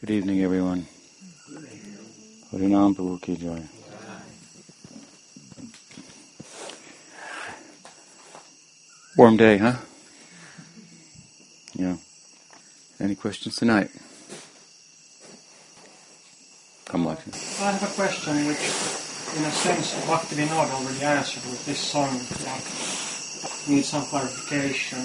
[0.00, 0.86] Good evening, everyone.
[2.52, 3.62] Ki Jai.
[9.16, 9.76] Warm day, huh?
[11.72, 11.96] Yeah.
[13.00, 13.88] Any questions tonight?
[16.84, 17.16] Come on.
[17.16, 23.66] I have a question which, in a sense, Bhaktivinoda already answered with this song that
[23.66, 24.98] needs some clarification.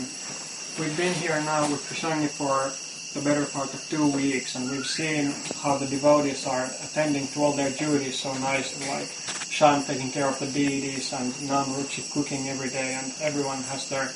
[0.78, 2.73] We've been here now with Krishna for
[3.14, 7.44] the better part of two weeks, and we've seen how the devotees are attending to
[7.44, 9.08] all their duties so nicely, like
[9.49, 13.90] Shan taking care of the deities and Nam Ruchi cooking every day, and everyone has
[13.90, 14.13] their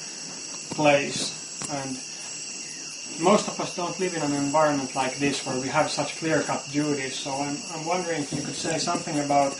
[0.76, 1.36] place.
[1.70, 2.00] And
[3.22, 6.66] most of us don't live in an environment like this where we have such clear-cut
[6.72, 7.16] duties.
[7.16, 9.60] So I'm, I'm wondering if you could say something about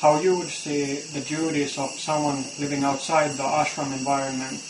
[0.00, 4.60] how you would see the duties of someone living outside the ashram environment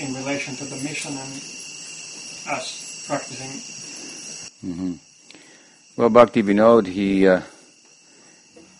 [0.00, 1.32] in relation to the mission and
[2.50, 3.56] us practicing.
[4.60, 4.92] hmm
[5.96, 7.40] Well, Bhakti Vinod, he uh,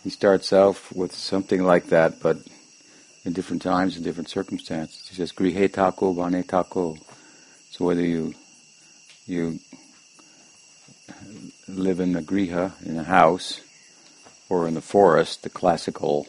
[0.04, 2.36] he starts off with something like that, but
[3.24, 5.08] in different times and different circumstances.
[5.08, 6.98] He says, "Grihe tako vane tako."
[7.70, 8.34] So whether you
[9.26, 9.60] you
[11.66, 13.60] live in a griha, in a house,
[14.48, 16.26] or in the forest, the classical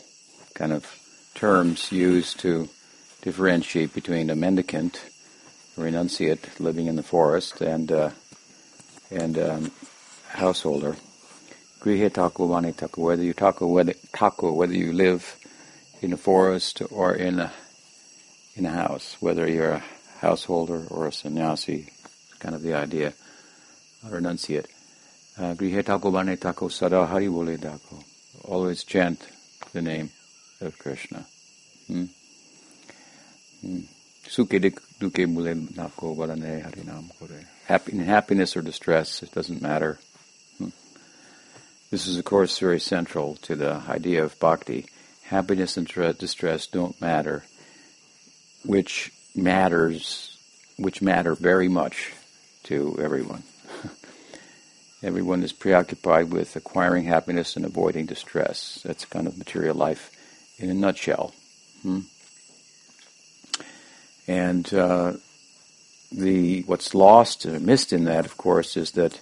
[0.54, 0.86] kind of
[1.36, 2.70] terms used to
[3.22, 5.04] differentiate between a mendicant,
[5.80, 8.10] renunciate living in the forest, and uh,
[9.10, 9.72] and um,
[10.28, 10.96] householder.
[11.80, 13.02] Grihe taku taku.
[13.02, 15.38] Whether you taku, whether taku, whether you live
[16.02, 17.52] in a forest or in a
[18.56, 19.84] in a house, whether you're a
[20.20, 21.90] householder or a sannyasi,
[22.40, 23.14] kind of the idea,
[24.06, 24.68] renunciate.
[25.38, 27.28] Uh, Grihe taku taku sada hari
[27.58, 27.96] taku.
[28.44, 29.26] Always chant
[29.72, 30.10] the name
[30.60, 31.26] of Krishna.
[31.88, 32.06] Hmm?
[33.62, 33.99] Hmm.
[34.30, 34.62] Suke
[35.00, 37.88] duke mule nako varane harinam kore.
[37.88, 39.98] In happiness or distress, it doesn't matter.
[40.60, 40.70] Hmm.
[41.90, 44.86] This is, of course, very central to the idea of bhakti.
[45.24, 45.88] Happiness and
[46.20, 47.44] distress don't matter,
[48.64, 50.38] which matters,
[50.78, 52.14] which matter very much
[52.66, 53.42] to everyone.
[55.04, 58.80] everyone is preoccupied with acquiring happiness and avoiding distress.
[58.84, 60.12] That's kind of material life
[60.60, 61.34] in a nutshell.
[61.82, 62.02] Hmm?
[64.30, 65.14] And uh,
[66.12, 69.20] the what's lost or missed in that, of course, is that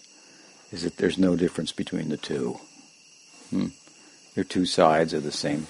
[0.70, 2.60] is that there's no difference between the two.
[3.50, 3.68] Hmm?
[4.36, 5.68] They're two sides of the same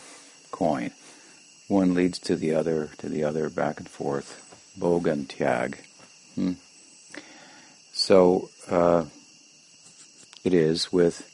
[0.50, 0.90] coin.
[1.68, 4.44] One leads to the other, to the other, back and forth.
[4.80, 5.76] Bhog and tyag.
[6.34, 6.54] Hmm?
[7.92, 9.06] So uh,
[10.44, 11.30] it is with,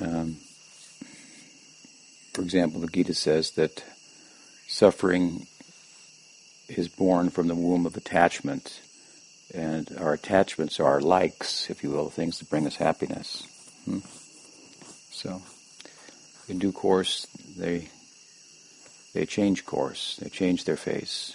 [0.00, 0.38] um,
[2.32, 3.84] for example, the Gita says that
[4.66, 5.46] suffering
[6.68, 8.80] is born from the womb of attachment,
[9.54, 13.46] and our attachments are our likes, if you will, things that bring us happiness.
[13.84, 13.98] Hmm?
[15.10, 15.42] So,
[16.48, 17.88] in due course, they
[19.14, 21.34] they change course, they change their face.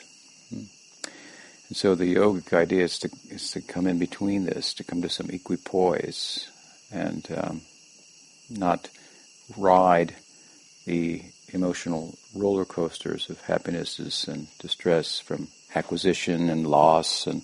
[0.50, 0.66] Hmm?
[1.70, 5.02] And so the yogic idea is to is to come in between this, to come
[5.02, 6.50] to some equipoise,
[6.92, 7.62] and um,
[8.50, 8.90] not
[9.58, 10.14] ride
[10.86, 17.42] the emotional roller coasters of happinesses and distress from acquisition and loss and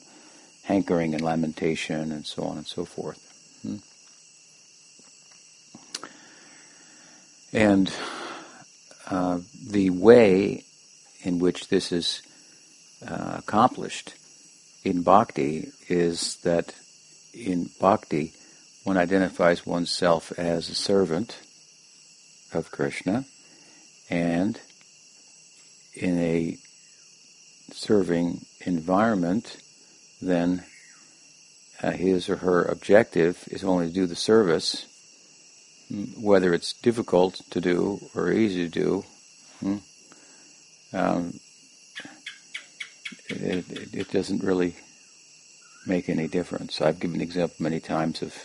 [0.64, 3.20] hankering and lamentation and so on and so forth.
[3.62, 3.78] Hmm?
[7.54, 7.94] And
[9.10, 10.64] uh, the way
[11.24, 12.22] in which this is
[13.08, 14.14] uh, accomplished
[14.84, 16.74] in bhakti is that
[17.34, 18.34] in bhakti
[18.84, 21.40] one identifies oneself as a servant
[22.54, 23.26] of Krishna
[24.10, 24.60] and
[25.94, 26.58] in a
[27.72, 29.58] serving environment
[30.22, 30.64] then
[31.84, 34.86] uh, his or her objective is only to do the service
[36.20, 39.06] whether it's difficult to do or easy to do,
[39.60, 39.78] hmm,
[40.94, 41.40] um,
[43.30, 44.76] it, it, it, doesn't really
[45.86, 46.82] make any difference.
[46.82, 48.36] I've given the example many times of,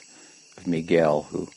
[0.57, 1.49] of Miguel, who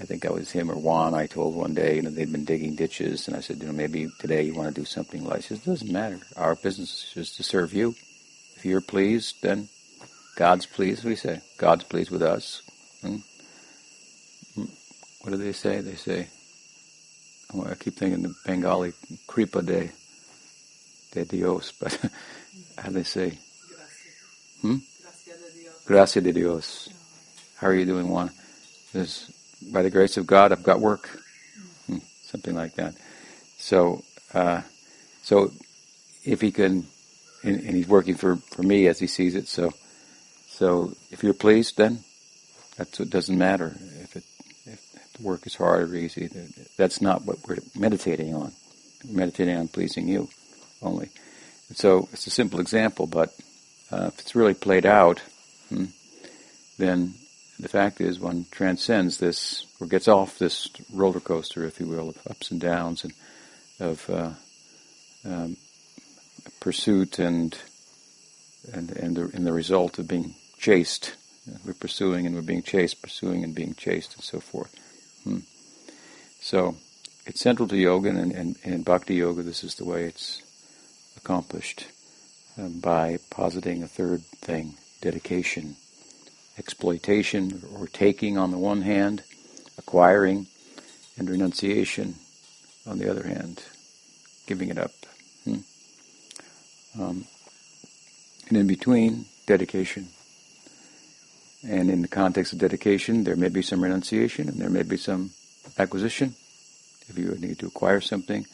[0.00, 1.12] I think I was him or Juan.
[1.12, 3.72] I told one day, you know, they'd been digging ditches, and I said, you know,
[3.72, 5.46] maybe today you want to do something like.
[5.46, 5.58] this.
[5.60, 6.18] it doesn't matter.
[6.36, 7.94] Our business is just to serve you.
[8.56, 9.68] If you're pleased, then
[10.36, 11.04] God's pleased.
[11.04, 12.62] We say God's pleased with us.
[13.02, 13.16] Hmm?
[15.20, 15.82] what do they say?
[15.82, 16.28] They say,
[17.52, 18.94] oh, I keep thinking the Bengali,
[19.26, 19.90] Kripa de,
[21.12, 21.98] de Dios, but
[22.78, 23.38] how do they say?
[24.62, 24.76] Hmm?
[25.84, 26.88] Gracia de Dios.
[27.56, 28.30] How are you doing, Juan?
[28.92, 29.30] Says,
[29.72, 31.08] by the grace of God, I've got work.
[31.86, 32.94] Hmm, something like that.
[33.58, 34.02] So,
[34.32, 34.62] uh,
[35.22, 35.52] so
[36.24, 36.86] if he can,
[37.42, 39.48] and, and, he's working for, for me as he sees it.
[39.48, 39.72] So,
[40.48, 42.04] so if you're pleased, then
[42.76, 44.24] That's what doesn't matter if it
[44.66, 46.28] if the work is hard or easy.
[46.76, 48.52] That's not what we're meditating on.
[49.04, 50.28] We're meditating on pleasing you
[50.80, 51.10] only.
[51.68, 53.34] And so it's a simple example, but
[53.92, 55.20] uh, if it's really played out,
[55.68, 55.86] hmm,
[56.78, 57.14] then
[57.60, 62.10] the fact is one transcends this or gets off this roller coaster, if you will,
[62.10, 63.12] of ups and downs and
[63.78, 64.30] of uh,
[65.24, 65.56] um,
[66.60, 67.58] pursuit and
[68.72, 71.14] and and the, and the result of being chased.
[71.64, 74.74] We're pursuing and we're being chased, pursuing and being chased, and so forth.
[75.24, 75.38] Hmm.
[76.40, 76.76] So
[77.26, 80.42] it's central to yoga, and, and, in bhakti yoga, this is the way it's
[81.16, 81.86] accomplished
[82.58, 85.76] um, by positing a third thing: dedication,
[86.60, 89.22] exploitation, or taking on the one hand,
[89.78, 90.46] acquiring,
[91.16, 92.14] and renunciation
[92.86, 93.64] on the other hand,
[94.46, 94.92] giving it up.
[95.44, 95.60] Hmm.
[97.00, 97.24] Um,
[98.48, 100.08] and in between, dedication.
[101.66, 104.98] And in the context of dedication, there may be some renunciation and there may be
[104.98, 105.30] some
[105.78, 106.34] acquisition.
[107.08, 108.44] If you need to acquire something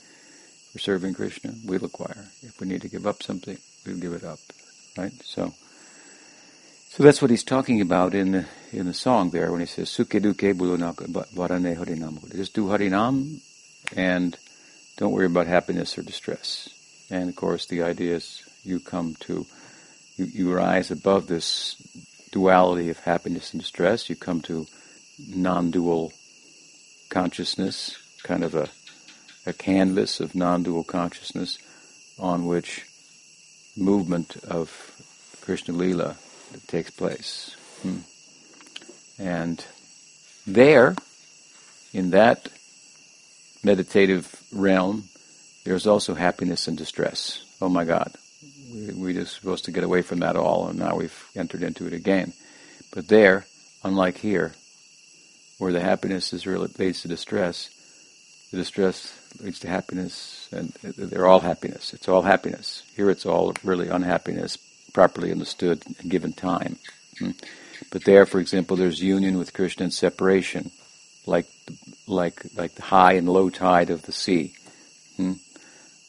[0.72, 2.24] for serving Krishna, we'll acquire.
[2.42, 4.38] If we need to give up something, we'll give it up.
[4.96, 5.12] Right?
[5.24, 5.52] So,
[6.88, 9.88] so that's what he's talking about in the in the song there when he says
[9.88, 12.34] Sukhe duke bulunaka varane harinam.
[12.34, 13.40] Just do harinam
[13.96, 14.36] and
[14.96, 16.68] don't worry about happiness or distress.
[17.10, 19.46] And of course the idea is you come to
[20.16, 21.76] you, you rise above this
[22.32, 24.08] duality of happiness and distress.
[24.08, 24.66] You come to
[25.28, 26.12] non-dual
[27.08, 28.68] consciousness, kind of a,
[29.46, 31.58] a canvas of non-dual consciousness
[32.18, 32.86] on which
[33.76, 34.70] movement of
[35.42, 36.16] Krishna Lila
[36.66, 37.56] takes place.
[37.82, 37.98] Hmm.
[39.18, 39.64] And
[40.46, 40.94] there,
[41.92, 42.48] in that
[43.64, 45.04] meditative realm,
[45.64, 47.44] there's also happiness and distress.
[47.60, 48.12] Oh my God,
[48.72, 51.86] we, we just supposed to get away from that all, and now we've entered into
[51.86, 52.32] it again.
[52.94, 53.46] But there,
[53.82, 54.52] unlike here,
[55.58, 57.70] where the happiness is really leads to distress,
[58.50, 61.92] the distress leads to happiness, and they're all happiness.
[61.94, 62.82] It's all happiness.
[62.94, 64.56] Here, it's all really unhappiness,
[64.96, 66.78] properly understood and given time.
[67.19, 67.32] Hmm.
[67.93, 70.70] But there, for example, there's union with Krishna and separation,
[71.26, 71.46] like
[72.06, 74.54] like like the high and low tide of the sea,
[75.19, 75.34] hmm?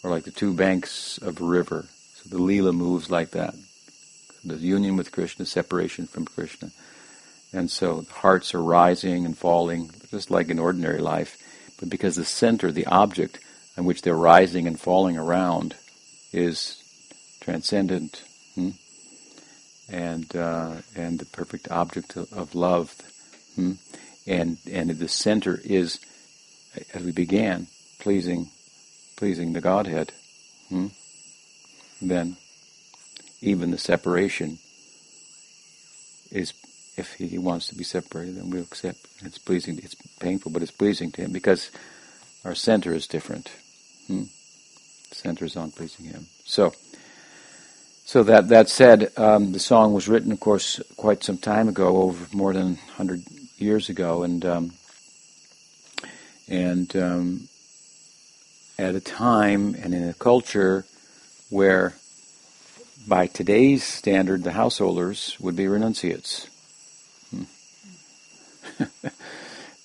[0.01, 3.55] or like the two banks of a river So the lila moves like that.
[4.45, 6.71] The union with Krishna, separation from Krishna.
[7.51, 11.35] And so hearts are rising and falling, just like in ordinary life.
[11.77, 13.39] But because the center, the object
[13.77, 15.75] on which they're rising and falling around,
[16.31, 16.81] is
[17.41, 18.23] transcendent?
[19.89, 22.95] And uh, and the perfect object of, love,
[23.55, 23.73] hmm?
[24.25, 25.99] and and the center is,
[26.93, 27.67] as we began,
[27.99, 28.49] pleasing,
[29.15, 30.11] pleasing the Godhead.
[30.69, 30.87] Hmm?
[32.01, 32.37] then
[33.41, 34.59] even the separation
[36.31, 36.53] is,
[36.97, 38.99] if he wants to be separated, then we'll accept.
[39.23, 39.79] It's pleasing.
[39.81, 41.71] It's painful, but it's pleasing to him because
[42.43, 43.51] our center is different.
[44.07, 44.23] Hmm?
[45.11, 46.27] Center is on pleasing him.
[46.43, 46.73] So,
[48.07, 52.03] so that that said, um, the song was written, of course, quite some time ago,
[52.03, 53.21] over more than hundred
[53.57, 54.71] years ago, and um,
[56.47, 57.49] and um,
[58.79, 60.85] at a time and in a culture
[61.49, 61.95] where
[63.05, 66.47] by today's standard the householders would be renunciates.
[67.29, 67.43] Hmm.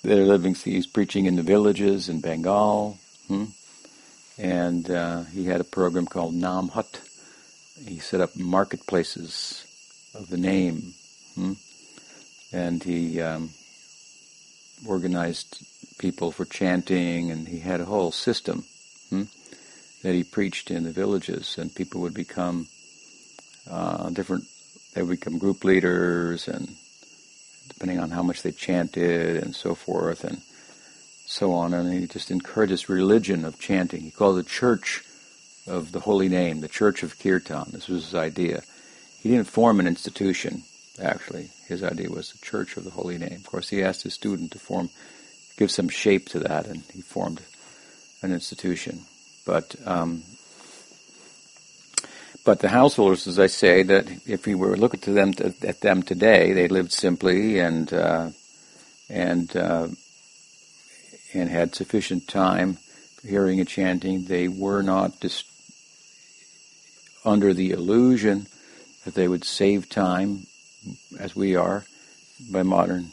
[0.01, 2.99] They're living, he's preaching in the villages in Bengal.
[3.27, 3.47] Hmm?
[4.37, 7.01] And uh, he had a program called Nam Hut.
[7.85, 9.65] He set up marketplaces
[10.13, 10.93] of the name.
[11.35, 11.53] Hmm?
[12.51, 13.49] And he um,
[14.85, 15.65] organized
[15.97, 18.65] people for chanting, and he had a whole system.
[19.09, 19.23] Hmm?
[20.03, 22.67] that he preached in the villages, and people would become
[23.69, 24.43] uh, different.
[24.93, 26.75] They would become group leaders, and
[27.69, 30.41] depending on how much they chanted and so forth, and
[31.25, 31.73] so on.
[31.73, 34.01] And he just encouraged this religion of chanting.
[34.01, 35.03] He called it the Church
[35.67, 37.71] of the Holy Name, the Church of Kirtan.
[37.71, 38.61] This was his idea.
[39.21, 40.63] He didn't form an institution.
[41.01, 43.33] Actually, his idea was the Church of the Holy Name.
[43.33, 44.89] Of course, he asked his student to form,
[45.57, 47.41] give some shape to that, and he formed
[48.21, 49.01] an institution.
[49.45, 50.23] But um,
[52.45, 56.03] but the householders, as I say, that if we were looking to them at them
[56.03, 58.29] today, they lived simply and uh,
[59.09, 59.87] and uh,
[61.33, 62.77] and had sufficient time
[63.15, 64.25] for hearing and chanting.
[64.25, 65.45] They were not dis-
[67.25, 68.47] under the illusion
[69.05, 70.47] that they would save time,
[71.19, 71.85] as we are,
[72.51, 73.09] by modern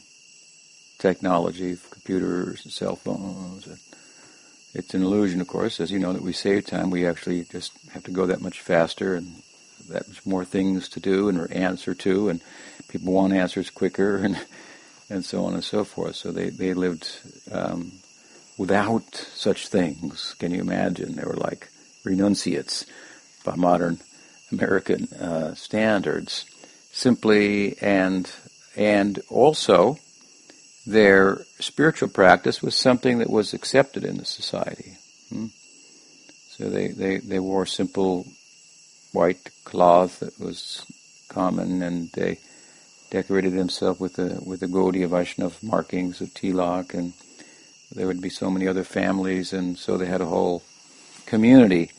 [0.99, 3.67] technology, computers and cell phones.
[4.75, 6.91] It's an illusion, of course, as you know, that we save time.
[6.91, 9.43] We actually just have to go that much faster and
[9.89, 12.41] that much more things to do and answer to, and
[12.89, 14.39] people want answers quicker, and
[15.11, 16.15] and so on and so forth.
[16.15, 17.11] So they, they lived
[17.51, 17.93] um,
[18.57, 20.35] without such things.
[20.39, 21.17] Can you imagine?
[21.17, 21.69] They were like
[22.05, 22.87] renunciates
[23.45, 24.01] by modern
[24.53, 26.45] American uh, standards,
[26.93, 28.31] simply and
[28.77, 29.99] and also
[30.87, 34.97] their spiritual practice was something that was accepted in the society.
[35.29, 35.47] Hmm?
[36.49, 38.27] So they, they, they wore simple
[39.13, 40.85] white cloth that was
[41.29, 42.39] common, and they
[43.11, 47.13] decorated themselves with the with the Gaudiya Vaishnava markings of tilak, and
[47.93, 50.63] there would be so many other families, and so they had a whole
[51.27, 51.91] community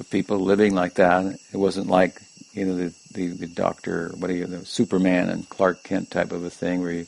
[0.00, 1.38] of people living like that.
[1.52, 2.20] It wasn't like
[2.52, 6.32] you know the the, the doctor, what are you, the Superman and Clark Kent type
[6.32, 7.06] of a thing, where you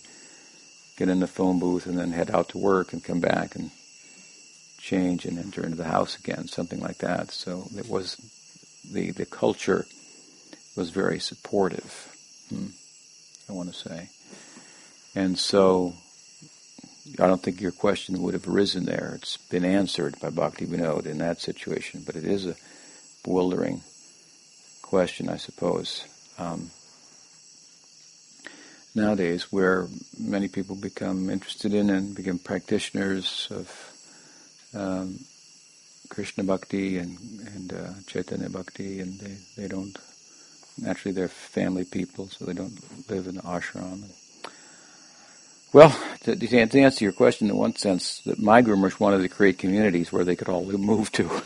[0.96, 3.70] get in the phone booth and then head out to work and come back and
[4.78, 7.30] change and enter into the house again, something like that.
[7.30, 8.16] So it was
[8.92, 9.87] the the culture
[10.76, 12.08] was very supportive.
[12.50, 12.66] Hmm,
[13.49, 14.11] I want to say,
[15.14, 15.94] and so
[17.18, 19.14] I don't think your question would have arisen there.
[19.16, 22.54] It's been answered by Bhakti Vinod in that situation, but it is a
[23.25, 23.83] bewildering
[24.83, 26.05] question, I suppose.
[26.38, 26.71] Um,
[28.95, 29.88] nowadays, where
[30.19, 33.93] many people become interested in and become practitioners of
[34.75, 35.19] um,
[36.09, 37.19] Krishna Bhakti and,
[37.55, 39.97] and uh, Chaitanya Bhakti, and they, they don't,
[40.81, 44.05] naturally they're family people, so they don't live in the ashram.
[45.73, 49.59] Well, to, to, answer your question, in one sense, that my groomers wanted to create
[49.59, 51.25] communities where they could all move to,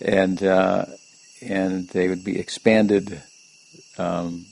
[0.00, 0.86] and uh,
[1.42, 3.20] and they would be expanded
[3.98, 4.46] um,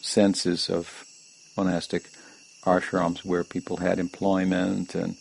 [0.00, 1.04] senses of
[1.56, 2.08] monastic
[2.64, 5.16] ashrams where people had employment and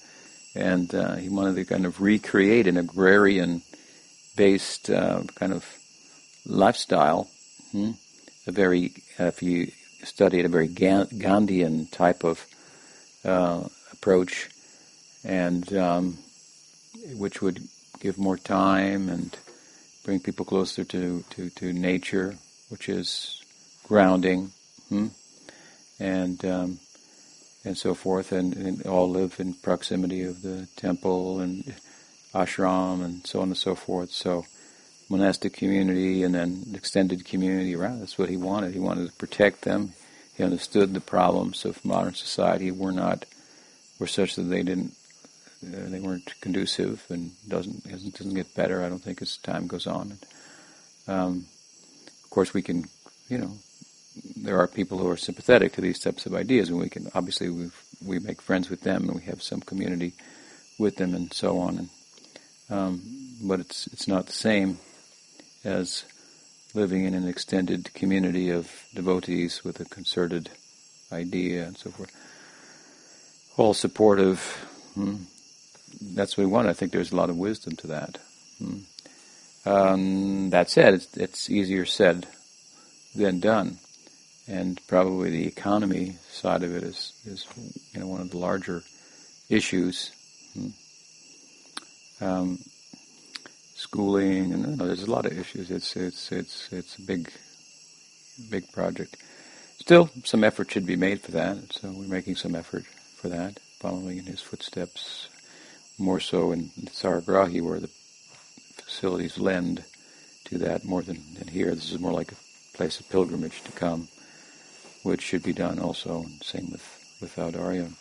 [0.55, 5.65] and uh, he wanted to kind of recreate an agrarian-based uh, kind of
[6.45, 7.29] lifestyle.
[7.71, 7.91] Hmm?
[8.47, 9.71] A very, if you
[10.03, 12.45] studied a very Gandhian type of
[13.23, 13.63] uh,
[13.93, 14.49] approach,
[15.23, 16.17] and um,
[17.15, 17.61] which would
[18.01, 19.37] give more time and
[20.03, 22.35] bring people closer to, to, to nature,
[22.69, 23.41] which is
[23.87, 24.51] grounding,
[24.89, 25.07] hmm?
[25.99, 26.79] and um,
[27.63, 31.75] and so forth, and, and, all live in proximity of the temple and
[32.33, 34.09] ashram and so on and so forth.
[34.09, 34.45] So
[35.09, 37.99] monastic community and then extended community around.
[37.99, 38.73] That's what he wanted.
[38.73, 39.93] He wanted to protect them.
[40.35, 43.25] He understood the problems of modern society were not
[43.99, 44.95] were such that they didn't
[45.63, 48.83] uh, they weren't conducive and doesn't doesn't get better.
[48.83, 50.17] I don't think as time goes on.
[51.07, 51.45] Um,
[52.23, 52.85] of course, we can
[53.29, 53.53] you know
[54.35, 57.49] there are people who are sympathetic to these types of ideas, and we can obviously
[57.49, 57.69] we
[58.05, 60.13] we make friends with them, and we have some community
[60.79, 61.77] with them, and so on.
[61.77, 61.89] And
[62.69, 63.01] um,
[63.43, 64.79] but it's it's not the same
[65.63, 66.05] as
[66.73, 70.49] living in an extended community of devotees with a concerted
[71.11, 72.11] idea and so forth.
[73.57, 74.39] All supportive.
[74.95, 75.15] Hmm.
[75.99, 76.67] That's what we want.
[76.67, 78.17] I think there's a lot of wisdom to that.
[78.59, 78.77] Hmm.
[79.63, 82.27] Um, that said, it's, it's easier said
[83.15, 83.77] than done
[84.51, 87.45] and probably the economy side of it is, is
[87.93, 88.83] you know one of the larger
[89.49, 90.11] issues.
[90.53, 90.67] Hmm.
[92.23, 92.59] Um,
[93.75, 95.71] schooling and you know, there's a lot of issues.
[95.71, 97.31] It's it's it's it's a big
[98.49, 99.17] big project.
[99.79, 101.73] Still, some effort should be made for that.
[101.73, 102.83] So we're making some effort
[103.15, 105.29] for that, following in his footsteps.
[106.01, 107.89] More so in Saragrahi, where the
[108.83, 109.83] facilities lend
[110.45, 111.75] to that more than, than here.
[111.75, 114.07] This is more like a place of pilgrimage to come
[115.03, 116.25] which should be done also.
[116.41, 117.91] Same with with Audarya.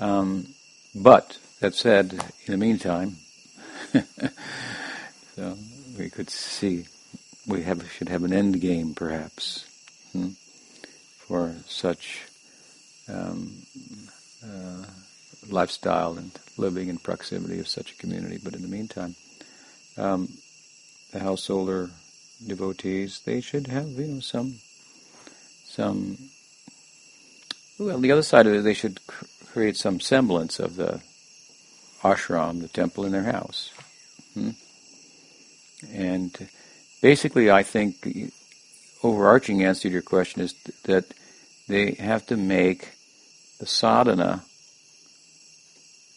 [0.00, 0.48] Um,
[0.94, 2.12] but that said,
[2.46, 3.16] in the meantime,
[5.36, 5.56] so
[5.96, 6.86] we could see
[7.46, 9.66] we have should have an end game perhaps
[10.12, 10.30] hmm,
[11.18, 12.26] for such
[13.08, 13.52] um,
[14.44, 14.84] uh,
[15.48, 18.38] lifestyle and living in proximity of such a community.
[18.42, 19.14] But in the meantime,
[19.96, 20.28] um,
[21.12, 21.90] the householder
[22.46, 24.56] devotees they should have you know some
[25.64, 26.18] some.
[27.78, 31.00] Well, the other side of it, they should cr- create some semblance of the
[32.02, 33.72] ashram, the temple in their house.
[34.34, 34.50] Hmm?
[35.92, 36.48] And
[37.02, 38.30] basically, I think the
[39.02, 41.04] overarching answer to your question is th- that
[41.66, 42.92] they have to make
[43.58, 44.42] the sadhana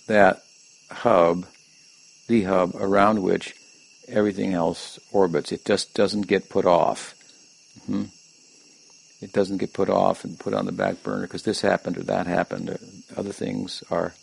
[0.08, 0.44] that
[0.90, 1.46] hub,
[2.28, 3.56] the hub around which
[4.08, 5.52] everything else orbits.
[5.52, 7.14] It just doesn't get put off.
[7.86, 8.06] hmm
[9.20, 12.04] it doesn't get put off and put on the back burner because this happened or
[12.04, 12.70] that happened.
[12.70, 12.78] Or
[13.16, 14.14] other things are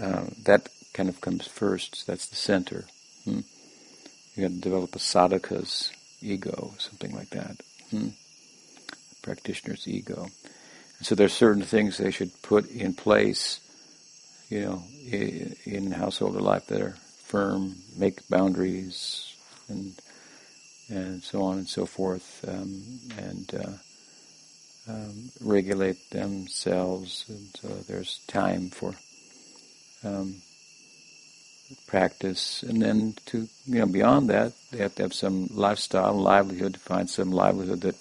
[0.00, 2.06] uh, that kind of comes first.
[2.06, 2.84] That's the center.
[3.24, 3.40] Hmm?
[4.34, 7.56] You got to develop a sadhaka's ego, something like that.
[7.90, 8.08] Hmm?
[9.22, 10.28] practitioner's ego.
[10.98, 13.60] And So there's certain things they should put in place,
[14.48, 19.34] you know, in, in household life that are firm, make boundaries,
[19.68, 19.94] and
[20.88, 27.24] and so on and so forth, um, and uh, um, regulate themselves.
[27.28, 28.94] And so there's time for
[30.04, 30.36] um,
[31.88, 36.74] practice, and then to you know beyond that, they have to have some lifestyle, livelihood,
[36.74, 37.96] to find some livelihood that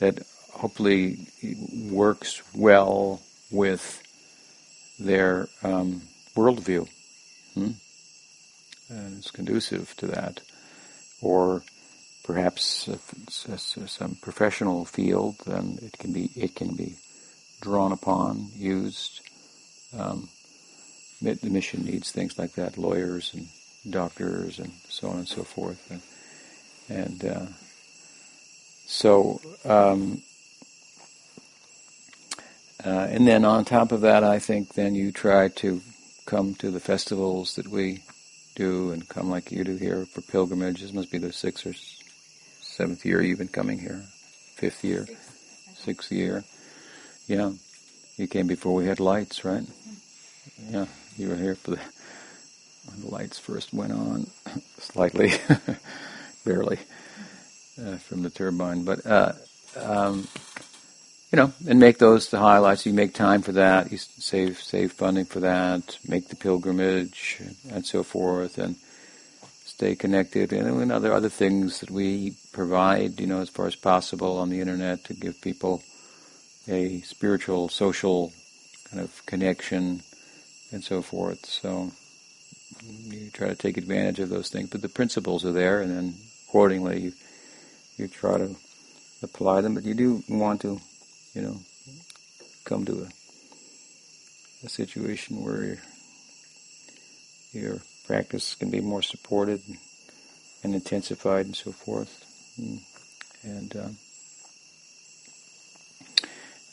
[0.00, 1.28] that hopefully
[1.90, 4.01] works well with
[5.04, 6.02] their um,
[6.34, 6.88] worldview,
[7.54, 7.70] hmm?
[8.88, 10.40] and it's conducive to that,
[11.20, 11.62] or
[12.24, 13.12] perhaps if
[13.48, 16.94] it's some professional field, then it can be it can be
[17.60, 19.20] drawn upon, used.
[19.98, 20.28] Um,
[21.20, 23.46] the mission needs things like that, lawyers and
[23.88, 25.90] doctors and so on and so forth.
[25.90, 26.02] And,
[26.88, 27.46] and uh,
[28.86, 30.22] so, um,
[32.84, 35.80] uh, and then on top of that, I think then you try to
[36.26, 38.02] come to the festivals that we
[38.54, 40.82] do and come like you do here for pilgrimages.
[40.82, 41.74] This must be the sixth or
[42.60, 44.02] seventh year you've been coming here,
[44.56, 45.06] fifth year,
[45.74, 46.44] sixth year.
[47.26, 47.52] Yeah,
[48.16, 49.64] you came before we had lights, right?
[50.70, 50.86] Yeah.
[51.18, 51.80] You were here for the
[52.86, 54.26] when the lights first went on,
[54.78, 55.32] slightly,
[56.44, 56.78] barely,
[57.80, 58.84] uh, from the turbine.
[58.84, 59.32] But uh,
[59.76, 60.26] um,
[61.32, 62.84] you know, and make those the highlights.
[62.84, 63.90] You make time for that.
[63.90, 65.98] You save save funding for that.
[66.06, 68.76] Make the pilgrimage and so forth, and
[69.64, 70.52] stay connected.
[70.52, 74.50] And, then other other things that we provide, you know, as far as possible on
[74.50, 75.82] the internet to give people
[76.68, 78.32] a spiritual, social
[78.90, 80.02] kind of connection
[80.70, 81.46] and so forth.
[81.46, 81.92] So
[82.84, 86.14] you try to take advantage of those things, but the principles are there, and then
[86.48, 87.12] accordingly you
[87.96, 88.56] you try to
[89.22, 89.74] apply them.
[89.74, 90.80] But you do want to,
[91.34, 91.60] you know,
[92.64, 93.08] come to a,
[94.66, 95.78] a situation where your
[97.52, 99.60] your practice can be more supported
[100.62, 102.24] and intensified and so forth.
[102.56, 102.80] And,
[103.42, 103.88] and, uh,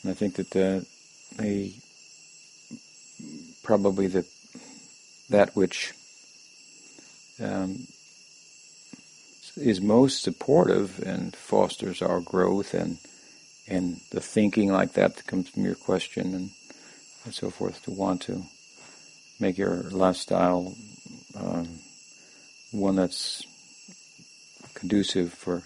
[0.02, 0.86] and I think that the,
[1.38, 1.74] the
[3.62, 4.26] probably the
[5.28, 5.92] that which
[7.40, 7.86] um,
[9.56, 12.98] is most supportive and fosters our growth and
[13.70, 16.50] and the thinking like that that comes from your question and,
[17.24, 18.42] and so forth to want to
[19.38, 20.74] make your lifestyle
[21.36, 21.68] um,
[22.72, 23.46] one that's
[24.74, 25.62] conducive for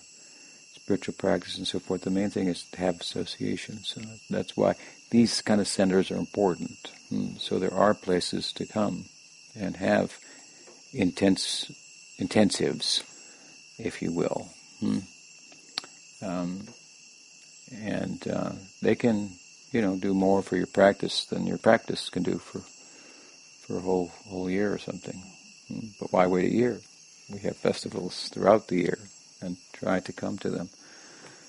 [0.75, 2.03] spiritual practice and so forth.
[2.03, 3.89] The main thing is to have associations.
[3.89, 4.75] So that's why
[5.11, 6.93] these kind of centers are important.
[7.09, 7.37] Hmm.
[7.39, 9.07] So there are places to come
[9.59, 10.19] and have
[10.93, 11.71] intense
[12.21, 13.03] intensives,
[13.79, 14.51] if you will.
[14.81, 14.99] Hmm.
[16.23, 16.69] Um,
[17.83, 19.31] and uh, they can,
[19.73, 22.61] you know, do more for your practice than your practice can do for
[23.67, 25.23] for a whole whole year or something.
[25.69, 25.89] Hmm.
[26.01, 26.81] But why wait a year?
[27.33, 28.99] We have festivals throughout the year,
[29.41, 30.69] and try to come to them.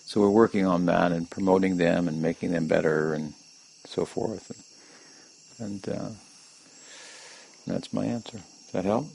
[0.06, 3.34] So we're working on that and promoting them and making them better and
[3.86, 4.52] so forth.
[5.60, 6.10] And, and uh,
[7.66, 8.38] that's my answer.
[8.38, 9.08] Does that help?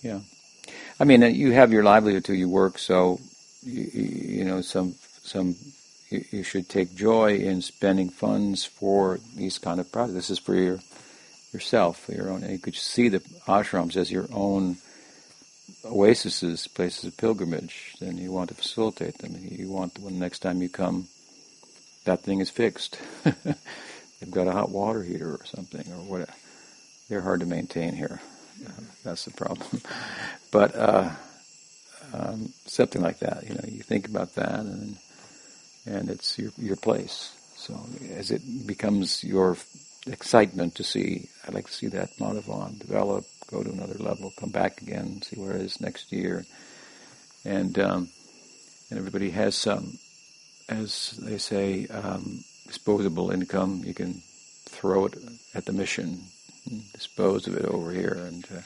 [0.00, 0.20] Yeah.
[1.00, 3.20] I mean, uh, you have your livelihood till you work, so
[3.62, 4.94] you, you know some
[5.26, 5.56] some
[6.10, 10.14] you, you, should take joy in spending funds for these kind of projects.
[10.14, 10.78] This is for your
[11.52, 12.42] yourself, for your own.
[12.42, 14.76] And you could see the ashrams as your own
[15.84, 17.96] oases, places of pilgrimage.
[18.00, 19.36] Then you want to facilitate them.
[19.40, 21.08] You want when the next time you come,
[22.04, 22.98] that thing is fixed.
[23.24, 26.32] They've got a hot water heater or something or whatever.
[27.08, 28.20] They're hard to maintain here.
[28.64, 28.70] Uh,
[29.04, 29.82] that's the problem.
[30.50, 31.10] but uh,
[32.12, 34.96] um, something like that, you know, you think about that, and
[35.86, 37.32] and it's your your place.
[37.56, 37.78] So
[38.14, 39.56] as it becomes your
[40.06, 44.50] excitement to see, I'd like to see that Madhavan develop, go to another level, come
[44.50, 46.44] back again, see where it is next year,
[47.44, 48.08] and um,
[48.90, 49.98] and everybody has some
[50.68, 53.82] as they say, um, disposable income.
[53.84, 54.22] You can
[54.64, 55.14] throw it
[55.54, 56.20] at the mission,
[56.92, 58.60] dispose of it over here, and uh,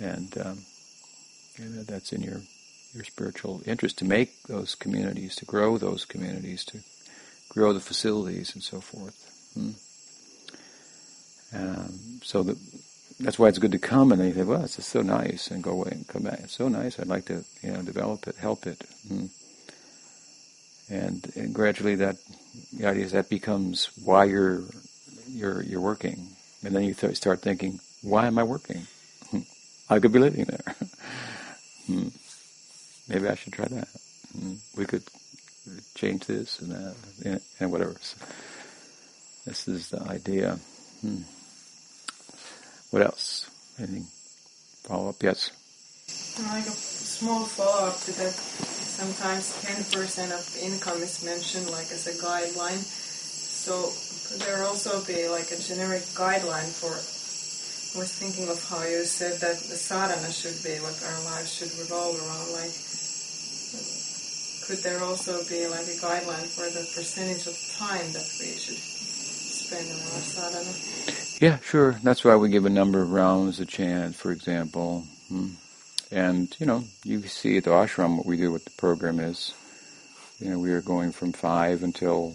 [0.00, 0.58] and, um,
[1.58, 2.40] and that's in your
[2.94, 6.78] your spiritual interest to make those communities, to grow those communities, to
[7.48, 9.18] grow the facilities, and so forth.
[9.54, 9.70] Hmm.
[11.56, 12.56] Um, so that
[13.20, 15.70] that's why it's good to come and they say, well, it's so nice, and go
[15.70, 16.40] away and come back.
[16.40, 16.98] It's so nice.
[16.98, 18.82] I'd like to, you know, develop it, help it.
[19.08, 19.26] Hmm
[20.90, 22.16] and, and gradually that
[22.72, 24.62] the idea is that becomes why you're
[25.26, 26.28] you're you're working,
[26.64, 28.86] and then you th- start thinking, why am I working?
[29.90, 30.76] I could be living there.
[31.86, 32.08] hmm.
[33.08, 33.88] Maybe I should try that.
[34.32, 34.54] Hmm.
[34.76, 35.02] We could
[35.94, 37.94] change this and that, and, and whatever.
[38.00, 38.16] So
[39.46, 40.58] this is the idea.
[41.00, 41.22] Hmm.
[42.90, 43.50] What else?
[43.78, 44.06] Anything?
[44.84, 45.22] Follow up?
[45.22, 45.50] Yes.
[46.38, 48.32] Like a small follow up to that.
[48.32, 52.78] Sometimes 10% of income is mentioned like as a guideline.
[52.78, 53.90] So
[54.28, 56.94] could there also be like a generic guideline for
[57.96, 61.70] was thinking of how you said that the sadhana should be what our lives should
[61.78, 62.50] revolve around.
[62.52, 62.74] Like,
[64.66, 68.78] could there also be like a guideline for the percentage of time that we should
[68.78, 70.74] spend on our sadhana?
[71.40, 72.00] Yeah, sure.
[72.02, 75.04] That's why we give a number of rounds a chant, for example.
[75.28, 75.50] Hmm.
[76.10, 79.54] And, you know, you see at the ashram what we do, what the program is.
[80.40, 82.34] You know, we are going from five until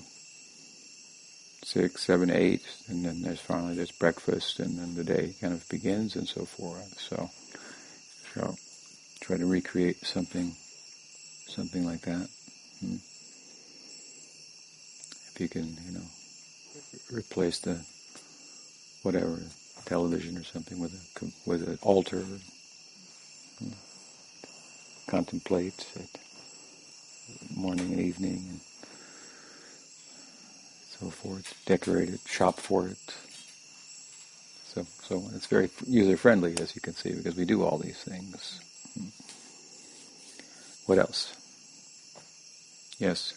[1.69, 5.67] six, seven, eight, and then there's finally there's breakfast, and then the day kind of
[5.69, 6.99] begins and so forth.
[6.99, 7.29] So,
[8.33, 8.55] so
[9.21, 10.55] try to recreate something,
[11.47, 12.27] something like that.
[12.79, 12.95] Hmm.
[15.29, 16.07] If you can, you know,
[17.11, 17.85] replace the
[19.03, 19.39] whatever
[19.85, 22.23] television or something with a with an altar.
[23.59, 23.73] Hmm.
[25.07, 26.19] Contemplate it
[27.55, 28.45] morning and evening.
[28.49, 28.59] And,
[30.99, 33.15] so forth, decorate it, shop for it.
[34.67, 37.97] So, so it's very user friendly, as you can see, because we do all these
[37.97, 38.59] things.
[38.93, 39.09] Hmm.
[40.85, 41.33] What else?
[42.99, 43.33] Yes.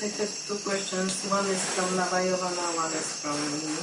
[0.00, 1.26] I have two questions.
[1.30, 3.74] One is from Navayovana, one is from me.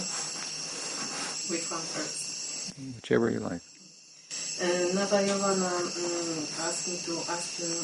[1.52, 2.80] Which one first?
[2.96, 3.62] Whichever you like.
[4.62, 7.76] Uh, Navayovana um, asked me to ask you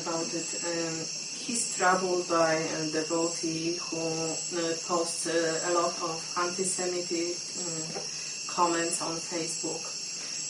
[0.00, 0.48] about it.
[0.66, 7.98] Um, he's troubled by a devotee who uh, posts uh, a lot of anti-Semitic uh,
[8.46, 9.82] comments on Facebook.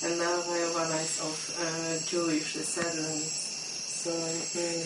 [0.04, 2.98] And Navayovana is of uh, Jewish descent.
[4.02, 4.82] So um,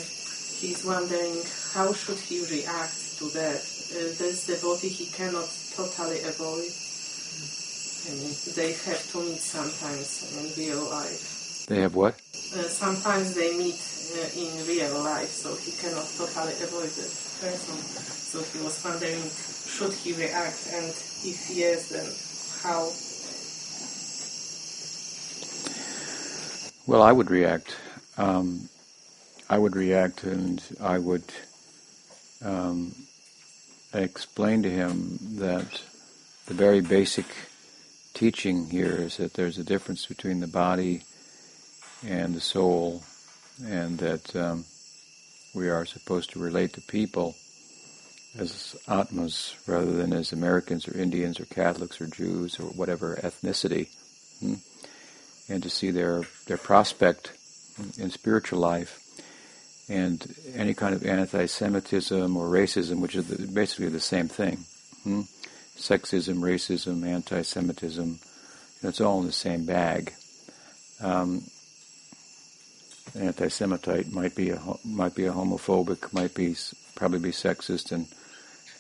[0.61, 1.43] he's wondering
[1.75, 3.59] how should he react to that.
[3.59, 6.71] Uh, this devotee he cannot totally avoid.
[8.07, 11.67] I mean, they have to meet sometimes in real life.
[11.67, 12.15] They have what?
[12.55, 13.81] Uh, sometimes they meet
[14.17, 17.07] uh, in real life, so he cannot totally avoid the
[17.41, 17.77] person.
[17.77, 19.23] So he was wondering,
[19.69, 22.09] should he react, and if yes, then
[22.63, 22.91] how?
[26.87, 27.77] Well, I would react.
[28.17, 28.69] Um,
[29.49, 31.25] I would react, and I would
[32.45, 32.95] um,
[33.93, 35.83] explain to him that
[36.47, 37.27] the very basic
[38.15, 41.03] teaching here is that there's a difference between the body
[42.07, 43.03] and the soul,
[43.65, 44.65] and that um,
[45.55, 47.35] we are supposed to relate to people
[48.39, 53.89] as atmas rather than as Americans or Indians or Catholics or Jews or whatever ethnicity,
[54.41, 54.55] hmm?
[55.49, 57.33] and to see their their prospect
[57.99, 59.03] in spiritual life
[59.89, 64.65] and any kind of anti-Semitism or racism, which is the, basically the same thing.
[65.05, 65.23] Hmm?
[65.77, 68.19] Sexism, racism, anti-Semitism,
[68.83, 70.13] it's all in the same bag.
[71.01, 71.43] Um,
[73.15, 76.57] anti-Semitite might be a might be a homophobic, might be
[76.95, 78.07] probably be sexist and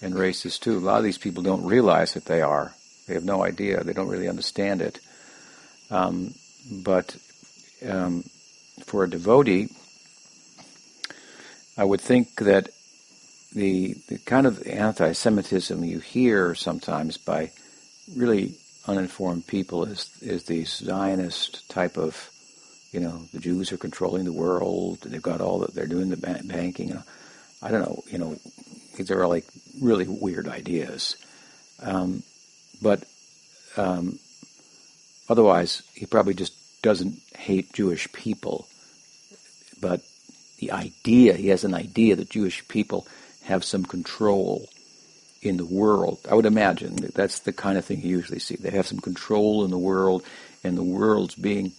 [0.02, 0.78] and racist too.
[0.78, 2.74] A lot of these people don't realize that they are.
[3.06, 3.84] They have no idea.
[3.84, 5.00] They don't really understand it.
[5.90, 6.34] Um,
[6.70, 7.16] but
[7.88, 8.24] um,
[8.84, 9.68] for a devotee,
[11.78, 12.70] I would think that
[13.54, 17.52] the, the kind of anti-Semitism you hear sometimes by
[18.14, 18.54] really
[18.86, 22.30] uninformed people is is the Zionist type of
[22.92, 25.00] you know, the Jews are controlling the world.
[25.02, 25.74] They've got all that.
[25.74, 26.96] They're doing the banking.
[27.62, 28.02] I don't know.
[28.10, 28.36] You know,
[28.96, 29.44] these are like
[29.80, 31.16] really weird ideas.
[31.82, 32.22] Um,
[32.80, 33.04] but
[33.76, 34.18] um,
[35.28, 38.66] otherwise, he probably just doesn't hate Jewish people.
[39.80, 40.00] But
[40.58, 43.06] the idea, he has an idea that Jewish people
[43.42, 44.68] have some control
[45.42, 46.18] in the world.
[46.30, 48.56] I would imagine that that's the kind of thing you usually see.
[48.56, 50.22] They have some control in the world,
[50.64, 51.72] and the world's being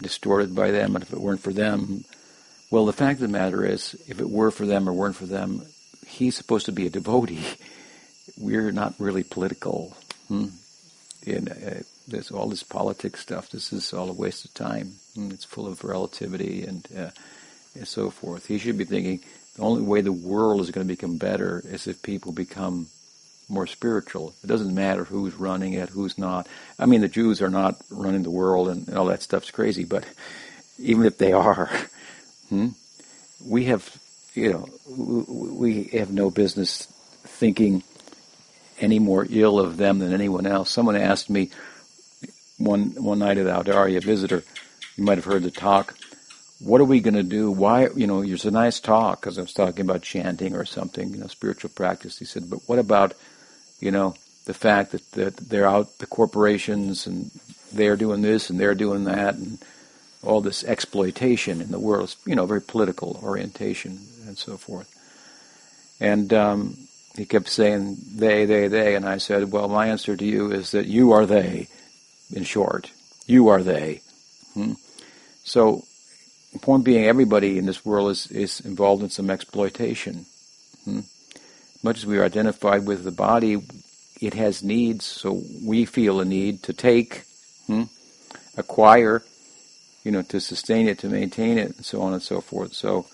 [0.00, 2.04] distorted by them, and if it weren't for them,
[2.70, 5.26] well, the fact of the matter is, if it were for them or weren't for
[5.26, 5.66] them,
[6.06, 7.44] he's supposed to be a devotee.
[8.38, 9.96] We're not really political.
[10.28, 10.46] Hmm?
[11.26, 13.50] And, uh, there's all this politics stuff.
[13.50, 14.94] This is all a waste of time.
[15.14, 15.30] Hmm?
[15.30, 17.10] It's full of relativity and, uh,
[17.74, 18.46] and so forth.
[18.46, 19.20] He should be thinking
[19.56, 22.88] the only way the world is going to become better is if people become
[23.52, 24.34] more spiritual.
[24.42, 26.48] It doesn't matter who's running it, who's not.
[26.78, 29.84] I mean, the Jews are not running the world, and, all that stuff's crazy.
[29.84, 30.04] But
[30.78, 31.70] even if they are,
[32.48, 32.68] hmm,
[33.44, 33.96] we have,
[34.34, 36.86] you know, we have no business
[37.24, 37.82] thinking
[38.80, 40.70] any more ill of them than anyone else.
[40.70, 41.50] Someone asked me
[42.58, 44.42] one one night at Audarya a visitor,
[44.96, 45.96] you might have heard the talk.
[46.58, 47.50] what are we going to do?
[47.50, 51.10] Why, you know, there's a nice talk because I was talking about chanting or something,
[51.10, 52.18] you know, spiritual practice.
[52.18, 53.14] He said, but what about,
[53.82, 54.14] you know,
[54.44, 57.30] the fact that, that they're out, the corporations, and
[57.72, 59.58] they're doing this and they're doing that, and
[60.22, 64.88] all this exploitation in the world, you know, very political orientation and so forth.
[66.00, 66.76] And um,
[67.16, 70.70] he kept saying they, they, they, and I said, well, my answer to you is
[70.70, 71.68] that you are they.
[72.34, 72.90] In short,
[73.26, 74.00] you are they.
[74.54, 74.72] Hmm?
[75.44, 75.84] So
[76.62, 80.24] point being, everybody in this world is, is involved in some exploitation.
[80.84, 81.00] Hmm?
[81.82, 83.60] Much as we are identified with the body,
[84.20, 87.24] it has needs, so we feel a need to take,
[87.66, 87.84] hmm?
[88.56, 89.22] acquire,
[90.04, 92.72] you know, to sustain it, to maintain it, and so on and so forth.
[92.72, 93.06] So,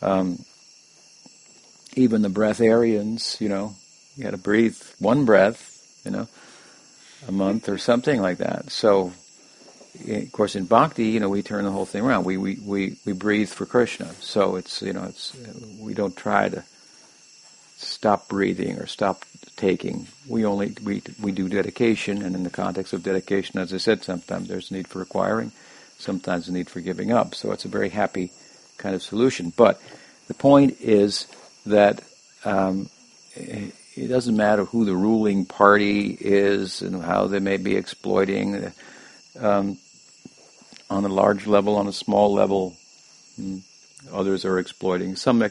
[0.00, 0.38] um,
[1.94, 3.74] even the breatharians, you know,
[4.16, 6.28] you got to breathe one breath, you know,
[7.26, 8.70] a month or something like that.
[8.70, 9.12] So,
[10.08, 12.24] of course, in bhakti, you know, we turn the whole thing around.
[12.24, 14.12] We we we, we breathe for Krishna.
[14.20, 15.36] So it's you know, it's
[15.80, 16.62] we don't try to
[17.78, 19.24] stop breathing or stop
[19.56, 20.08] taking.
[20.26, 24.04] We only we we do dedication, and in the context of dedication, as I said,
[24.04, 25.52] sometimes there's a need for acquiring,
[25.98, 27.34] sometimes a need for giving up.
[27.34, 28.30] So it's a very happy
[28.76, 29.52] kind of solution.
[29.56, 29.80] But
[30.26, 31.26] the point is
[31.66, 32.02] that
[32.44, 32.88] um,
[33.34, 38.72] it doesn't matter who the ruling party is and how they may be exploiting.
[39.38, 39.78] Um,
[40.90, 42.74] on a large level, on a small level,
[43.36, 43.58] hmm,
[44.10, 45.16] others are exploiting.
[45.16, 45.42] Some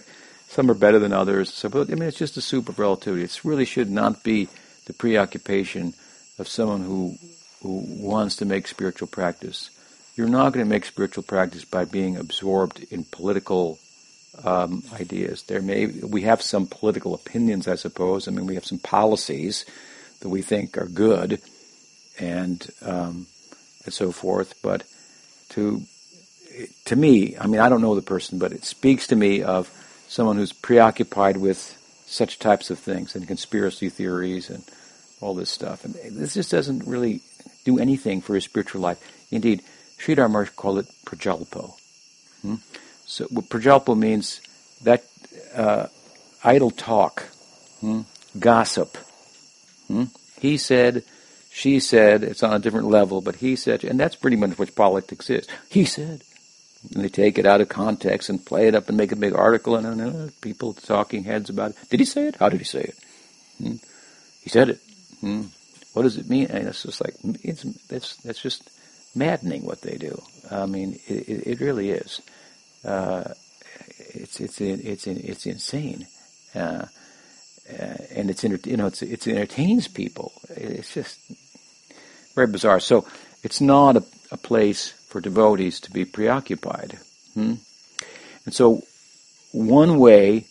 [0.49, 1.53] some are better than others.
[1.53, 3.23] So, but I mean, it's just a soup of relativity.
[3.23, 4.47] It really should not be
[4.85, 5.93] the preoccupation
[6.39, 7.17] of someone who
[7.61, 9.69] who wants to make spiritual practice.
[10.15, 13.79] You're not going to make spiritual practice by being absorbed in political
[14.43, 15.43] um, ideas.
[15.43, 18.27] There may we have some political opinions, I suppose.
[18.27, 19.65] I mean, we have some policies
[20.21, 21.41] that we think are good,
[22.19, 23.27] and um,
[23.85, 24.53] and so forth.
[24.61, 24.83] But
[25.49, 25.81] to
[26.85, 29.69] to me, I mean, I don't know the person, but it speaks to me of
[30.07, 34.63] someone who's preoccupied with such types of things and conspiracy theories and
[35.21, 35.83] all this stuff.
[35.83, 37.21] And this just doesn't really
[37.65, 38.99] do anything for his spiritual life.
[39.31, 39.61] Indeed,
[39.97, 41.73] Sridhar Maharaj called it prajalpo.
[42.41, 42.55] Hmm?
[43.05, 44.41] So prajalpo means
[44.83, 45.03] that
[45.53, 45.87] uh,
[46.43, 47.23] idle talk,
[47.81, 48.01] hmm?
[48.39, 48.97] gossip.
[49.87, 50.05] Hmm?
[50.39, 51.03] He said,
[51.51, 54.75] she said, it's on a different level, but he said, and that's pretty much what
[54.75, 55.47] politics is.
[55.69, 56.23] He said.
[56.93, 59.33] And they take it out of context and play it up and make a big
[59.33, 61.77] article, and uh, people talking heads about it.
[61.89, 62.35] Did he say it?
[62.35, 62.95] How did he say it?
[63.57, 63.75] Hmm?
[64.41, 64.79] He said it.
[65.19, 65.43] Hmm?
[65.93, 66.47] What does it mean?
[66.49, 68.69] And it's just like it's that's that's just
[69.15, 70.21] maddening what they do.
[70.51, 72.21] I mean, it, it really is.
[72.85, 73.33] Uh,
[73.97, 76.07] it's it's it's it's insane.
[76.55, 76.85] Uh,
[77.69, 80.31] uh, and it's you know it's it entertains people.
[80.49, 81.19] It's just
[82.35, 82.79] very bizarre.
[82.79, 83.05] So
[83.43, 86.99] it's not a, a place for devotees to be preoccupied.
[87.33, 87.55] Hmm?
[88.45, 88.83] And so
[89.51, 90.45] one way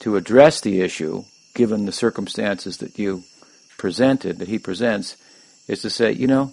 [0.00, 3.24] to address the issue, given the circumstances that you
[3.78, 5.16] presented, that he presents,
[5.68, 6.52] is to say, you know,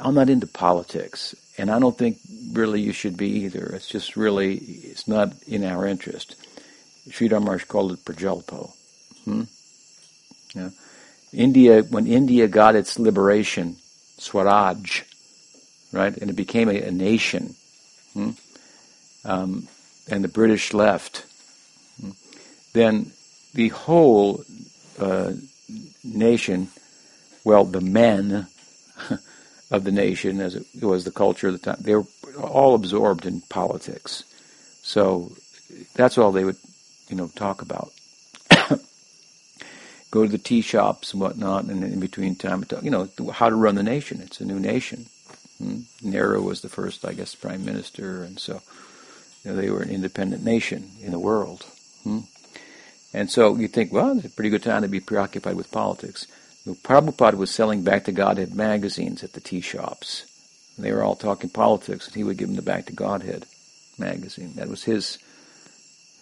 [0.00, 2.18] I'm not into politics, and I don't think
[2.52, 3.64] really you should be either.
[3.66, 6.34] It's just really, it's not in our interest.
[7.10, 8.72] Sridhar Maharaj called it prajalpo.
[9.24, 9.44] Hmm?
[10.52, 10.70] Yeah.
[11.32, 13.76] India, when India got its liberation,
[14.18, 15.02] Swaraj,
[15.94, 16.16] right?
[16.16, 17.54] And it became a, a nation.
[18.12, 18.30] Hmm?
[19.24, 19.68] Um,
[20.10, 21.24] and the British left.
[22.00, 22.10] Hmm?
[22.72, 23.12] Then
[23.54, 24.44] the whole
[24.98, 25.32] uh,
[26.02, 26.68] nation,
[27.44, 28.46] well, the men
[29.70, 32.04] of the nation, as it was the culture of the time, they were
[32.40, 34.24] all absorbed in politics.
[34.82, 35.32] So
[35.94, 36.58] that's all they would,
[37.08, 37.92] you know, talk about
[40.10, 43.56] go to the tea shops and whatnot, and in between time, you know, how to
[43.56, 44.20] run the nation.
[44.20, 45.06] It's a new nation.
[45.58, 45.80] Hmm?
[46.02, 48.60] Nehru was the first, I guess, prime minister, and so
[49.44, 51.64] you know, they were an independent nation in the world.
[52.02, 52.20] Hmm?
[53.12, 56.26] And so you think, well, it's a pretty good time to be preoccupied with politics.
[56.66, 60.24] Prabhupada was selling Back to Godhead magazines at the tea shops.
[60.78, 63.46] They were all talking politics, and he would give them the Back to Godhead
[63.98, 64.54] magazine.
[64.56, 65.18] That was his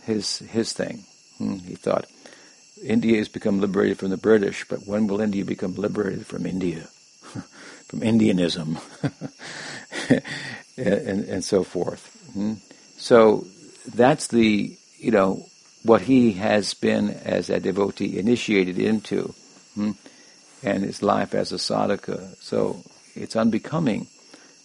[0.05, 1.05] his his thing.
[1.39, 1.59] Hmm?
[1.59, 2.07] He thought,
[2.85, 6.89] India has become liberated from the British, but when will India become liberated from India,
[7.89, 8.79] from Indianism,
[10.77, 12.09] and, and, so forth?
[12.33, 12.55] Hmm?
[12.97, 13.47] So
[13.95, 15.47] that's the you know
[15.83, 19.35] what he has been as a devotee initiated into,
[19.75, 19.93] hmm?
[20.63, 22.37] and his life as a sadhaka.
[22.41, 22.83] So
[23.15, 24.07] it's unbecoming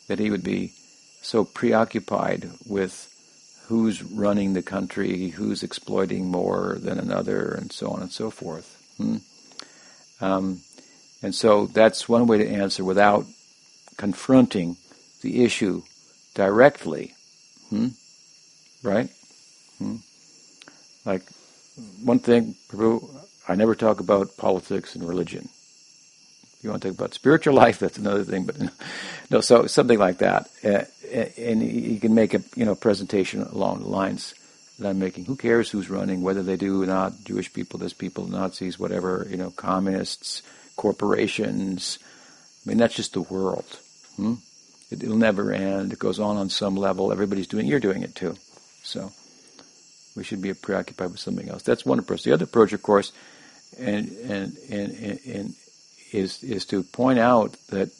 [0.08, 0.74] that he would be
[1.22, 3.14] so preoccupied with
[3.68, 8.78] who's running the country, who's exploiting more than another, and so on and so forth.
[8.98, 9.18] Hmm?
[10.22, 10.62] Um,
[11.22, 13.26] and so that's one way to answer without
[13.98, 14.78] confronting
[15.22, 15.82] the issue
[16.36, 17.14] directly.
[17.70, 17.88] Hmm?
[18.84, 19.10] right?
[19.78, 19.98] Hmm?
[21.06, 21.24] Like
[22.04, 23.08] one thing, Prabhu,
[23.48, 25.50] I never talk about politics and religion.
[26.58, 28.46] If you want to talk about spiritual life, that's another thing.
[28.46, 28.58] But
[29.30, 33.90] no, so something like that, and you can make a you know presentation along the
[33.90, 34.34] lines
[34.80, 35.26] that I'm making.
[35.26, 37.14] Who cares who's running, whether they do or not?
[37.24, 39.28] Jewish people, this people, Nazis, whatever.
[39.30, 40.42] You know, communists,
[40.78, 42.00] corporations.
[42.66, 43.80] I mean, that's just the world.
[44.16, 44.36] Hmm?
[44.90, 45.92] It, will never end.
[45.92, 47.12] It goes on on some level.
[47.12, 47.68] Everybody's doing.
[47.68, 48.36] You're doing it too.
[48.84, 49.12] So
[50.16, 51.64] we should be preoccupied with something else.
[51.64, 52.24] That's one approach.
[52.24, 53.12] The other approach, of course,
[53.78, 55.56] and and and, and
[56.14, 57.92] is is to point out that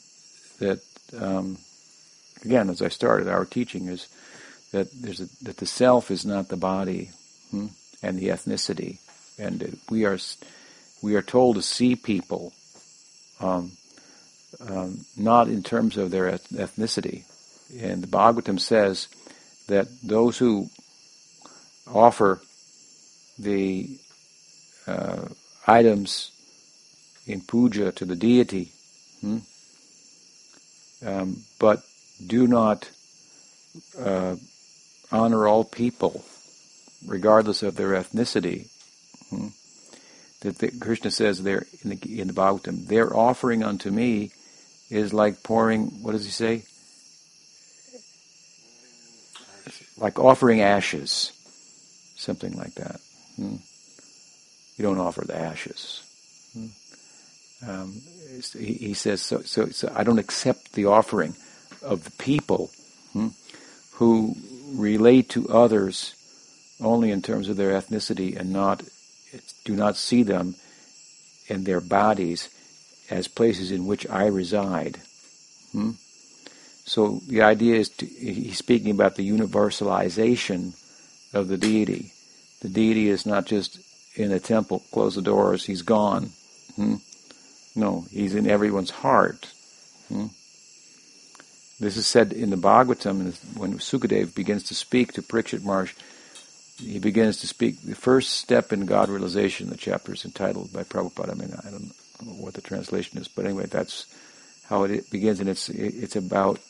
[0.60, 0.80] that
[1.18, 1.58] um,
[2.44, 4.08] again, as I started, our teaching is
[4.72, 7.10] that there's a, that the self is not the body
[7.50, 7.66] hmm,
[8.02, 8.98] and the ethnicity,
[9.38, 10.18] and we are
[11.02, 12.52] we are told to see people
[13.40, 13.72] um,
[14.60, 17.24] um, not in terms of their ethnicity,
[17.80, 19.08] and the Bhagavatam says
[19.68, 20.68] that those who
[21.86, 22.40] offer
[23.38, 23.98] the
[24.86, 25.26] uh,
[25.66, 26.30] items
[27.26, 28.72] in puja to the deity,
[29.20, 29.38] hmm,
[31.04, 31.82] um, but
[32.26, 32.90] do not
[33.98, 34.36] uh,
[35.12, 36.24] honor all people,
[37.06, 38.68] regardless of their ethnicity.
[39.30, 39.48] Hmm?
[40.40, 44.30] That the, Krishna says there in the, in the Bhagavatam, their offering unto me
[44.90, 45.86] is like pouring.
[46.02, 46.62] What does he say?
[49.98, 51.32] Like offering ashes,
[52.16, 53.00] something like that.
[53.36, 53.56] Hmm?
[54.76, 56.02] You don't offer the ashes.
[56.54, 56.66] Hmm?
[57.68, 58.00] Um,
[58.56, 59.92] he, he, says so, so, so.
[59.94, 61.34] I don't accept the offering
[61.82, 62.70] of the people
[63.12, 63.28] hmm,
[63.94, 64.36] who
[64.74, 66.14] relate to others
[66.80, 68.84] only in terms of their ethnicity and not
[69.68, 70.54] do not see them
[71.46, 72.48] in their bodies
[73.10, 74.96] as places in which I reside.
[75.72, 75.90] Hmm?
[76.86, 80.72] So the idea is to, he's speaking about the universalization
[81.34, 82.12] of the deity.
[82.62, 83.78] The deity is not just
[84.14, 86.30] in a temple, close the doors, he's gone.
[86.76, 86.96] Hmm?
[87.76, 89.52] No, he's in everyone's heart.
[90.08, 90.28] Hmm?
[91.78, 95.92] This is said in the Bhagavatam when Sukadev begins to speak to Parikshit Maharaj.
[96.78, 99.68] He begins to speak the first step in God realization.
[99.68, 101.32] The chapter is entitled by Prabhupada.
[101.32, 101.92] I mean, I don't
[102.24, 104.06] know what the translation is, but anyway, that's
[104.68, 106.60] how it begins, and it's it's about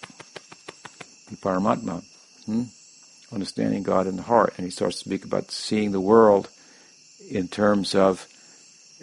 [1.30, 2.04] the Paramatma,
[2.46, 2.64] hmm?
[3.32, 6.48] understanding God in the heart, and he starts to speak about seeing the world
[7.30, 8.26] in terms of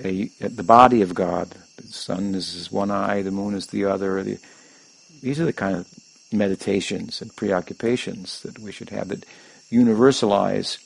[0.04, 1.50] a, the body of God.
[1.78, 4.24] The sun is one eye, the moon is the other.
[4.24, 4.40] The,
[5.22, 5.88] these are the kind of
[6.32, 9.26] meditations and preoccupations that we should have that
[9.72, 10.78] universalize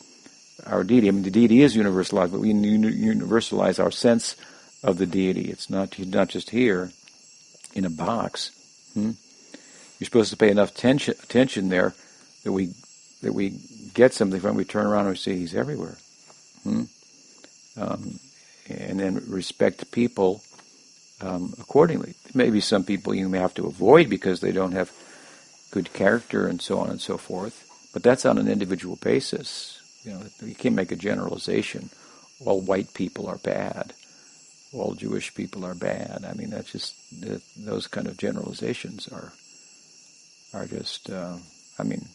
[0.66, 1.08] our deity.
[1.08, 4.36] I mean, the deity is universalized, but we universalize our sense
[4.84, 5.50] of the deity.
[5.52, 6.92] It's not not just here
[7.74, 8.52] in a box.
[8.94, 9.12] Hmm?
[10.00, 11.94] You're supposed to pay enough tension, attention there
[12.44, 12.74] that we
[13.22, 13.60] that we
[13.94, 14.56] get something from.
[14.56, 15.98] We turn around and we see He's everywhere.
[16.64, 16.84] Hmm?
[17.78, 18.20] Um,
[18.70, 20.42] and then respect people
[21.22, 22.16] um, accordingly.
[22.34, 24.92] Maybe some people you may have to avoid because they don't have
[25.72, 27.66] good character and so on and so forth.
[27.94, 29.79] But that's on an individual basis.
[30.04, 31.90] You know, you can't make a generalization.
[32.46, 33.94] All white people are bad.
[34.74, 36.24] All Jewish people are bad.
[36.28, 36.96] I mean, that's just
[37.58, 39.34] those kind of generalizations are
[40.54, 41.10] are just.
[41.10, 41.38] Uh,
[41.78, 42.06] I mean,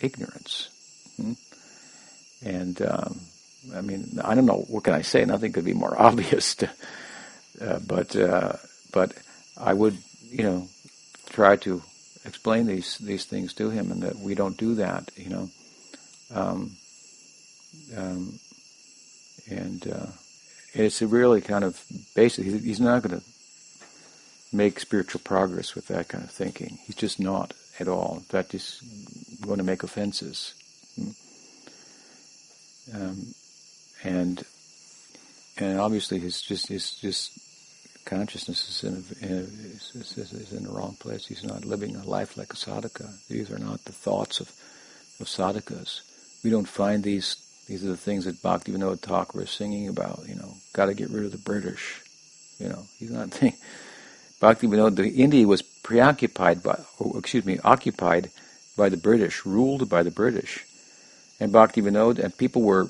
[0.00, 0.68] ignorance.
[1.16, 1.32] Hmm?
[2.44, 3.20] And um,
[3.74, 5.24] I mean, I don't know what can I say.
[5.24, 6.56] Nothing could be more obvious.
[6.56, 6.70] To,
[7.60, 8.52] uh, but uh,
[8.92, 9.14] but
[9.56, 9.96] I would,
[10.30, 10.68] you know,
[11.30, 11.82] try to
[12.24, 15.50] explain these these things to him, and that we don't do that, you know.
[16.32, 16.76] Um,
[17.96, 18.38] um,
[19.50, 20.06] and uh,
[20.72, 21.82] it's really kind of
[22.14, 22.44] basic.
[22.46, 23.26] He's not going to
[24.52, 26.78] make spiritual progress with that kind of thinking.
[26.86, 28.14] He's just not at all.
[28.16, 28.80] In fact, he's
[29.44, 30.54] going to make offenses.
[32.94, 33.34] Um,
[34.02, 34.44] and
[35.56, 37.32] and obviously his just his just
[38.04, 41.26] consciousness is in, a, in a, is, is, is, in the wrong place.
[41.26, 43.26] He's not living a life like a sadhaka.
[43.28, 44.48] These are not the thoughts of,
[45.20, 46.02] of sadhakas.
[46.44, 47.36] We don't find these.
[47.66, 50.20] These are the things that Bhakti Bhaktivinoda Thakur is singing about.
[50.28, 52.02] You know, got to get rid of the British.
[52.58, 53.58] You know, he's not thinking.
[54.40, 56.78] The India was preoccupied by,
[57.16, 58.30] excuse me, occupied
[58.76, 60.66] by the British, ruled by the British,
[61.40, 62.88] and Bhakti Bhaktivinoda and people were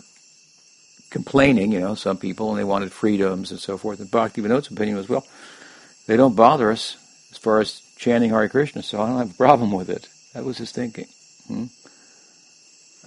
[1.11, 4.01] complaining, you know, some people, and they wanted freedoms and so forth.
[4.01, 5.25] And Bhakti Bhaktivinoda's opinion was, well,
[6.09, 6.97] they don't bother us
[7.31, 10.09] as far as chanting Hare Krishna, so I don't have a problem with it.
[10.33, 11.07] That was his thinking.
[11.47, 11.67] Hmm?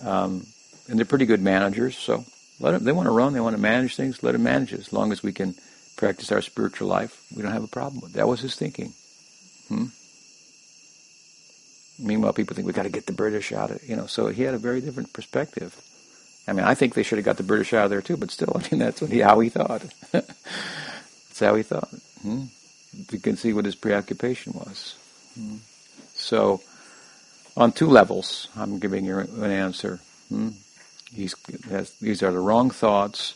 [0.03, 0.45] Um,
[0.89, 2.25] and they're pretty good managers, so
[2.59, 4.79] let them, they want to run, they want to manage things, let them manage it.
[4.79, 5.55] As long as we can
[5.95, 8.17] practice our spiritual life, we don't have a problem with it.
[8.17, 8.93] That was his thinking.
[9.67, 9.87] Hmm?
[11.99, 14.05] Meanwhile, people think we've got to get the British out of you know.
[14.05, 15.75] So he had a very different perspective.
[16.47, 18.31] I mean, I think they should have got the British out of there too, but
[18.31, 19.83] still, I mean, that's he, how he thought.
[20.11, 21.89] that's how he thought.
[22.21, 22.43] Hmm?
[23.11, 24.95] You can see what his preoccupation was.
[25.35, 25.57] Hmm?
[26.13, 26.61] So,
[27.57, 29.99] on two levels, I'm giving you an answer.
[30.29, 30.49] Hmm?
[31.69, 33.33] Has, these are the wrong thoughts.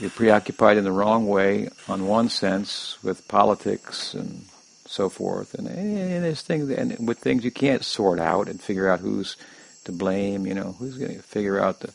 [0.00, 4.46] You're preoccupied in the wrong way, on one sense, with politics and
[4.86, 9.00] so forth, and, and things and with things you can't sort out and figure out
[9.00, 9.36] who's
[9.84, 10.46] to blame.
[10.46, 11.92] You know, who's going to figure out the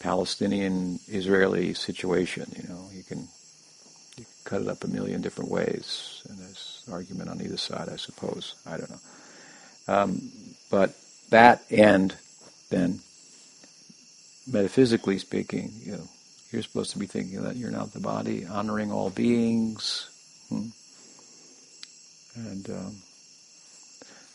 [0.00, 2.50] Palestinian-Israeli situation?
[2.56, 3.28] You know, you can,
[4.16, 7.88] you can cut it up a million different ways, and there's argument on either side,
[7.88, 8.54] I suppose.
[8.66, 9.00] I don't know,
[9.88, 10.30] um,
[10.70, 10.94] but
[11.30, 12.16] that end,
[12.70, 13.00] then,
[14.46, 16.08] metaphysically speaking, you know,
[16.50, 20.08] you're supposed to be thinking that you're not the body, honoring all beings.
[20.48, 20.68] Hmm?
[22.34, 22.96] And um,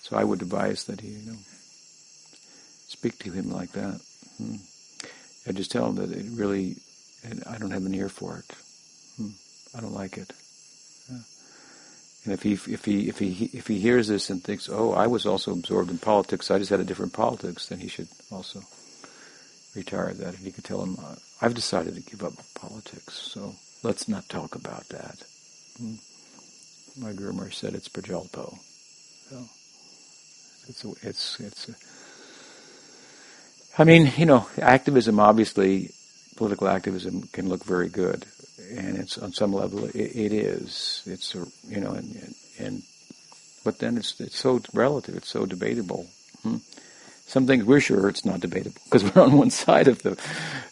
[0.01, 1.37] so I would advise that he, you know,
[2.87, 3.99] speak to him like that.
[4.37, 4.55] Hmm.
[5.45, 6.77] And just tell him that it really,
[7.47, 8.55] I don't have an ear for it.
[9.17, 9.31] Hmm.
[9.77, 10.31] I don't like it.
[12.25, 15.07] And if he if he if he if he hears this and thinks, "Oh, I
[15.07, 16.51] was also absorbed in politics.
[16.51, 18.61] I just had a different politics," then he should also
[19.75, 20.35] retire that.
[20.35, 20.97] And he could tell him,
[21.41, 25.23] "I've decided to give up politics, so let's not talk about that."
[25.77, 25.95] Hmm
[26.97, 28.57] my groomer said it's Prajalpo.
[29.29, 29.43] So
[30.67, 31.69] it's a, it's it's.
[31.69, 31.75] A,
[33.77, 35.91] I mean, you know, activism obviously,
[36.37, 38.25] political activism can look very good,
[38.71, 41.03] and it's on some level it, it is.
[41.05, 42.83] It's a, you know, and, and, and
[43.63, 45.15] but then it's it's so relative.
[45.15, 46.07] It's so debatable.
[46.43, 46.57] Hmm?
[47.27, 50.17] Some things we're sure it's not debatable because we're on one side of the,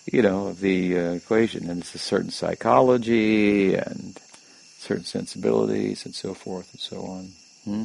[0.05, 4.19] you know, of the uh, equation, and it's a certain psychology and
[4.77, 7.31] certain sensibilities and so forth and so on.
[7.65, 7.83] Hmm?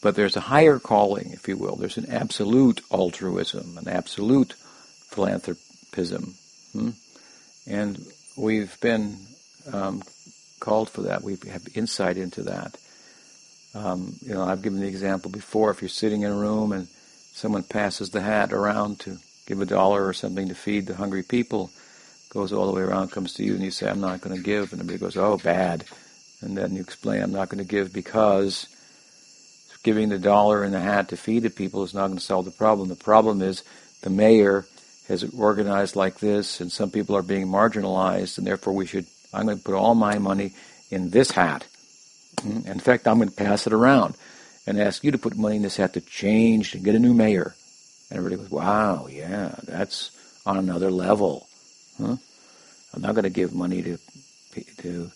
[0.00, 1.76] But there's a higher calling, if you will.
[1.76, 4.54] There's an absolute altruism, an absolute
[5.10, 6.34] philanthropism.
[6.72, 6.90] Hmm?
[7.66, 8.06] And
[8.38, 9.16] we've been
[9.72, 10.02] um,
[10.60, 11.22] called for that.
[11.22, 12.76] We have insight into that.
[13.74, 15.70] Um, you know, I've given the example before.
[15.70, 16.88] If you're sitting in a room and
[17.32, 21.22] someone passes the hat around to give a dollar or something to feed the hungry
[21.22, 21.70] people,
[22.30, 24.42] goes all the way around, comes to you, and you say, I'm not going to
[24.42, 24.72] give.
[24.72, 25.84] And everybody goes, oh, bad.
[26.40, 28.68] And then you explain, I'm not going to give because
[29.82, 32.44] giving the dollar and the hat to feed the people is not going to solve
[32.44, 32.88] the problem.
[32.88, 33.62] The problem is
[34.02, 34.66] the mayor
[35.08, 39.46] has organized like this, and some people are being marginalized, and therefore we should, I'm
[39.46, 40.52] going to put all my money
[40.90, 41.66] in this hat.
[42.40, 42.66] Hmm?
[42.66, 44.14] In fact, I'm going to pass it around
[44.66, 47.14] and ask you to put money in this hat to change and get a new
[47.14, 47.54] mayor.
[48.10, 50.10] And everybody goes, wow, yeah, that's
[50.44, 51.48] on another level.
[51.98, 52.16] Huh?
[52.94, 53.98] I'm not going to give money to
[54.78, 55.10] to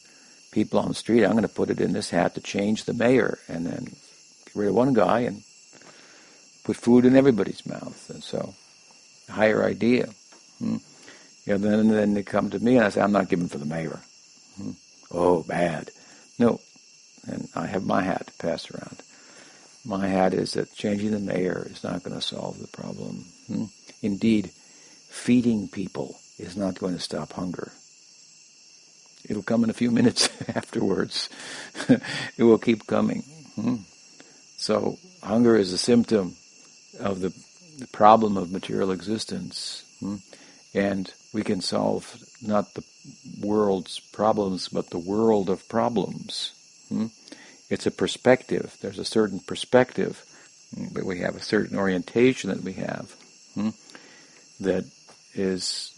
[0.52, 1.24] people on the street.
[1.24, 4.54] I'm going to put it in this hat to change the mayor, and then get
[4.54, 5.42] rid of one guy and
[6.64, 8.10] put food in everybody's mouth.
[8.10, 8.54] And so,
[9.28, 10.08] higher idea.
[10.58, 10.76] Hmm.
[11.44, 13.58] You know, then then they come to me and I say, I'm not giving for
[13.58, 14.00] the mayor.
[14.56, 14.72] Hmm.
[15.10, 15.90] Oh, bad.
[16.38, 16.60] No,
[17.26, 19.02] and I have my hat to pass around.
[19.84, 23.24] My hat is that changing the mayor is not going to solve the problem.
[23.46, 23.64] Hmm.
[24.02, 24.50] Indeed,
[25.08, 27.72] feeding people is not going to stop hunger.
[29.28, 31.28] It'll come in a few minutes afterwards.
[31.88, 33.22] it will keep coming.
[33.54, 33.76] Hmm?
[34.56, 36.36] So hunger is a symptom
[36.98, 37.32] of the,
[37.82, 39.84] the problem of material existence.
[40.00, 40.16] Hmm?
[40.72, 42.84] And we can solve not the
[43.40, 46.52] world's problems, but the world of problems.
[46.88, 47.06] Hmm?
[47.68, 48.76] It's a perspective.
[48.80, 50.24] There's a certain perspective
[50.92, 53.14] that we have, a certain orientation that we have
[53.54, 53.70] hmm?
[54.60, 54.84] that
[55.34, 55.92] is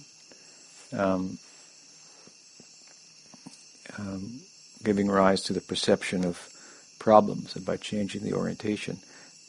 [0.97, 1.39] um,
[3.99, 4.41] um,
[4.83, 6.49] giving rise to the perception of
[6.99, 8.99] problems, and by changing the orientation,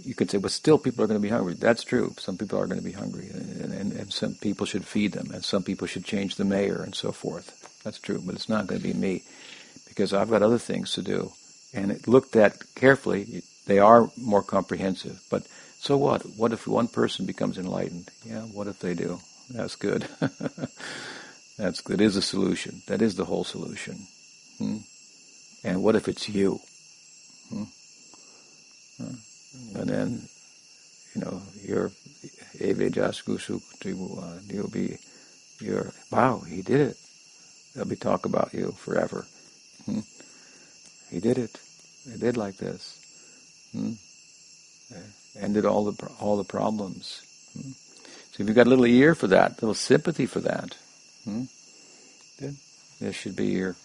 [0.04, 1.54] you could say, but still people are going to be hungry.
[1.54, 2.14] That's true.
[2.18, 5.32] Some people are going to be hungry, and, and, and some people should feed them,
[5.32, 7.82] and some people should change the mayor, and so forth.
[7.84, 9.24] That's true, but it's not going to be me,
[9.88, 11.32] because I've got other things to do.
[11.74, 15.22] And it looked at carefully, they are more comprehensive.
[15.30, 15.48] But
[15.80, 16.24] so what?
[16.38, 18.10] What if one person becomes enlightened?
[18.24, 19.20] Yeah, what if they do?
[19.50, 20.08] That's good.
[21.58, 22.00] That's good.
[22.00, 22.82] that is a solution.
[22.88, 24.08] That is the whole solution.
[24.58, 24.78] Hmm?
[25.64, 26.60] And what if it's you?
[27.50, 27.64] Hmm?
[29.76, 30.22] And then,
[31.14, 31.42] you know,
[32.92, 33.62] Jaskusu,
[34.18, 34.98] uh, you'll be,
[35.60, 36.98] you're, wow, he did it.
[37.74, 39.26] There'll be talk about you forever.
[39.86, 40.00] Hmm?
[41.10, 41.60] He did it.
[42.10, 43.00] He did like this.
[43.74, 43.94] Hmm?
[45.40, 47.22] Ended all the all the problems.
[47.54, 47.72] Hmm?
[48.32, 50.78] So if you've got a little ear for that, a little sympathy for that,
[51.26, 51.44] Hmm?
[53.00, 53.76] This should be your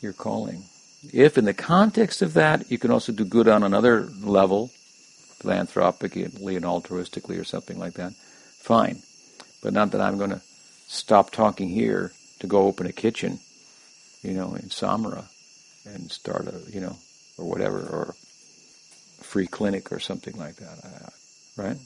[0.00, 0.62] your calling.
[1.12, 4.70] If in the context of that you can also do good on another level,
[5.38, 9.02] philanthropically and altruistically or something like that, fine.
[9.62, 10.42] But not that I'm going to
[10.86, 13.40] stop talking here to go open a kitchen,
[14.22, 15.24] you know, in Samara
[15.84, 16.96] and start a, you know,
[17.36, 18.14] or whatever, or
[19.22, 21.12] free clinic or something like that,
[21.56, 21.76] right?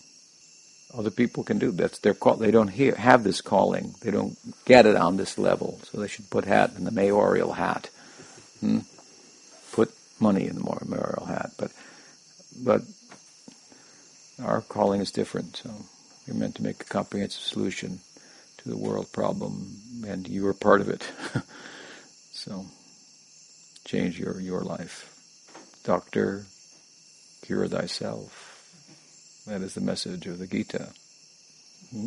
[0.94, 2.36] Other people can do that's their call.
[2.36, 3.94] They don't hear, have this calling.
[4.02, 4.36] They don't
[4.66, 7.88] get it on this level, so they should put hat in the mayoral hat.
[8.60, 8.80] Hmm?
[9.72, 9.90] Put
[10.20, 11.72] money in the mayoral hat, but
[12.62, 12.82] but
[14.44, 15.56] our calling is different.
[15.56, 15.70] So
[16.26, 18.00] you're meant to make a comprehensive solution
[18.58, 19.76] to the world problem,
[20.06, 21.10] and you are part of it.
[22.32, 22.66] so
[23.84, 25.08] change your, your life.
[25.84, 26.46] Doctor,
[27.42, 28.48] cure thyself.
[29.46, 30.88] That is the message of the Gita.
[31.90, 32.06] Hmm?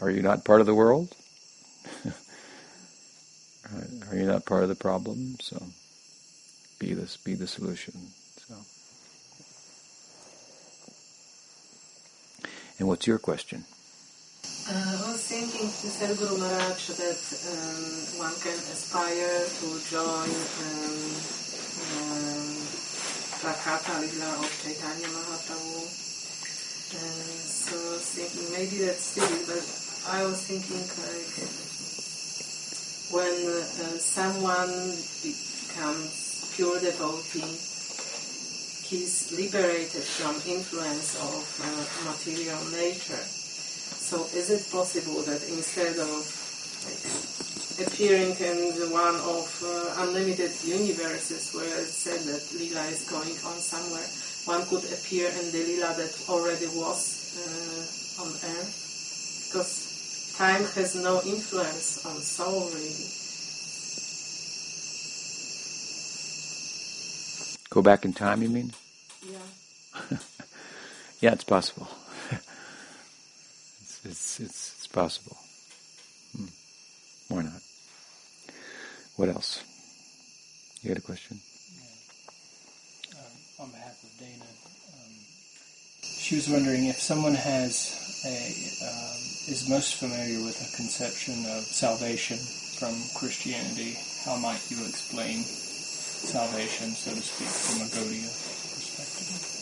[0.00, 1.14] Are you not part of the world?
[4.10, 5.36] Are you not part of the problem?
[5.40, 5.62] So
[6.78, 7.94] be this be the solution.
[8.46, 8.54] So
[12.78, 13.64] And what's your question?
[14.66, 17.20] Uh, I was thinking, you said Guru Maharaj that
[17.52, 20.32] um, one can aspire to join
[20.64, 20.96] um,
[22.00, 22.48] um,
[23.44, 25.84] Prakata Lila of Chaitanya Mahaprabhu.
[26.94, 29.64] So I was thinking, maybe that's silly, but
[30.08, 31.34] I was thinking like
[33.12, 37.58] when uh, someone becomes pure devotee,
[38.84, 43.24] he's liberated from influence of uh, material nature
[44.04, 46.20] so is it possible that instead of
[47.80, 53.58] appearing in one of uh, unlimited universes where it's said that Lila is going on
[53.58, 54.06] somewhere,
[54.44, 59.48] one could appear in the Lila that already was uh, on earth?
[59.48, 63.23] Because time has no influence on soul really.
[67.74, 68.72] Go back in time, you mean?
[69.28, 69.38] Yeah.
[71.20, 71.88] yeah, it's possible
[74.04, 75.36] it's, it's, it's possible.
[76.36, 76.46] Hmm.
[77.34, 77.60] Why not?
[79.16, 79.64] What else?
[80.82, 81.40] You had a question?
[83.10, 83.18] Yeah.
[83.18, 84.44] Um, on behalf of Dana,
[84.94, 85.12] um,
[86.04, 88.38] she was wondering if someone has a
[88.86, 89.18] um,
[89.50, 92.38] is most familiar with a conception of salvation
[92.78, 95.42] from Christianity, how might you explain
[96.24, 98.28] salvation, so to speak, from a Gaudiya
[98.74, 99.54] perspective?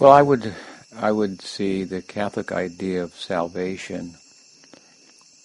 [0.00, 0.54] Well, I would
[0.96, 4.14] I would see the Catholic idea of salvation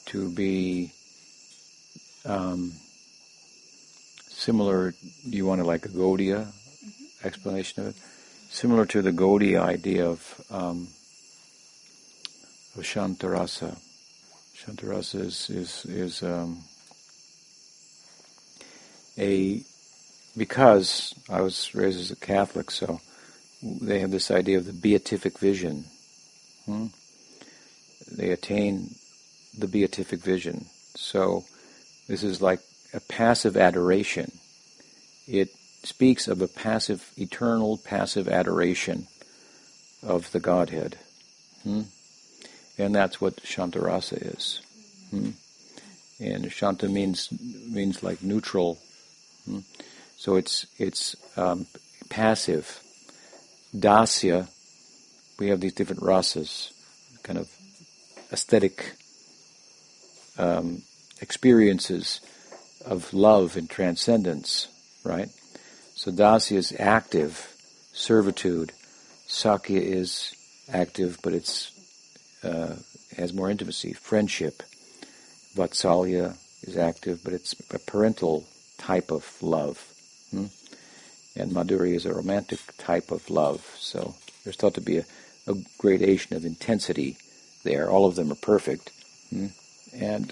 [0.07, 0.91] to be
[2.25, 2.73] um,
[4.27, 4.91] similar.
[4.91, 7.27] Do you want to like a Gaudiya mm-hmm.
[7.27, 7.95] explanation of it?
[8.49, 10.87] Similar to the Gaudiya idea of um,
[12.75, 13.77] of Shantarasa.
[14.55, 16.63] Shantarasa is is, is um,
[19.17, 19.63] a
[20.35, 22.99] because I was raised as a Catholic, so
[23.61, 25.85] they have this idea of the beatific vision.
[26.65, 26.87] Hmm?
[28.11, 28.95] They attain
[29.57, 30.65] the beatific vision.
[30.95, 31.45] So
[32.07, 32.59] this is like
[32.93, 34.31] a passive adoration.
[35.27, 35.49] It
[35.83, 39.07] speaks of a passive, eternal passive adoration
[40.01, 40.97] of the Godhead.
[41.63, 41.83] Hmm?
[42.77, 44.61] And that's what Shantarasa is.
[45.11, 45.31] Hmm?
[46.19, 48.79] And Shanta means means like neutral.
[49.45, 49.59] Hmm?
[50.17, 51.65] So it's it's um,
[52.09, 52.79] passive
[53.75, 54.47] dasya,
[55.39, 56.71] we have these different rasas,
[57.23, 57.49] kind of
[58.31, 58.95] aesthetic
[60.37, 60.83] um,
[61.21, 62.21] experiences
[62.85, 64.67] of love and transcendence,
[65.03, 65.29] right?
[65.95, 67.55] So dasya is active,
[67.93, 68.71] servitude.
[69.27, 70.33] Sakhya is
[70.71, 71.71] active, but it's
[72.43, 72.75] uh,
[73.17, 74.61] has more intimacy, friendship.
[75.55, 78.45] Vatsalya is active, but it's a parental
[78.77, 79.83] type of love.
[80.31, 80.45] Hmm?
[81.35, 83.75] and Madhurya is a romantic type of love.
[83.79, 85.05] So there's thought to be a,
[85.47, 87.17] a gradation of intensity
[87.63, 87.89] there.
[87.89, 88.91] All of them are perfect,
[89.29, 89.47] hmm?
[89.93, 90.31] and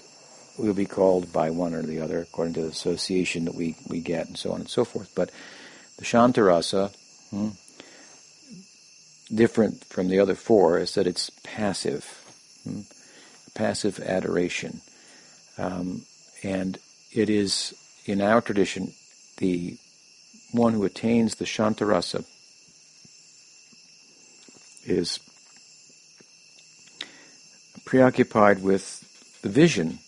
[0.58, 4.00] will be called by one or the other according to the association that we, we
[4.00, 5.10] get, and so on and so forth.
[5.14, 5.30] But
[5.96, 6.94] the Shantarasa,
[7.30, 7.48] hmm,
[9.34, 12.04] different from the other four, is that it's passive,
[12.64, 12.82] hmm,
[13.54, 14.82] passive adoration,
[15.58, 16.02] um,
[16.42, 16.78] and
[17.12, 17.74] it is
[18.06, 18.92] in our tradition
[19.38, 19.76] the
[20.52, 22.24] one who attains the Shantarasa
[24.84, 25.18] is
[27.84, 29.98] preoccupied with the vision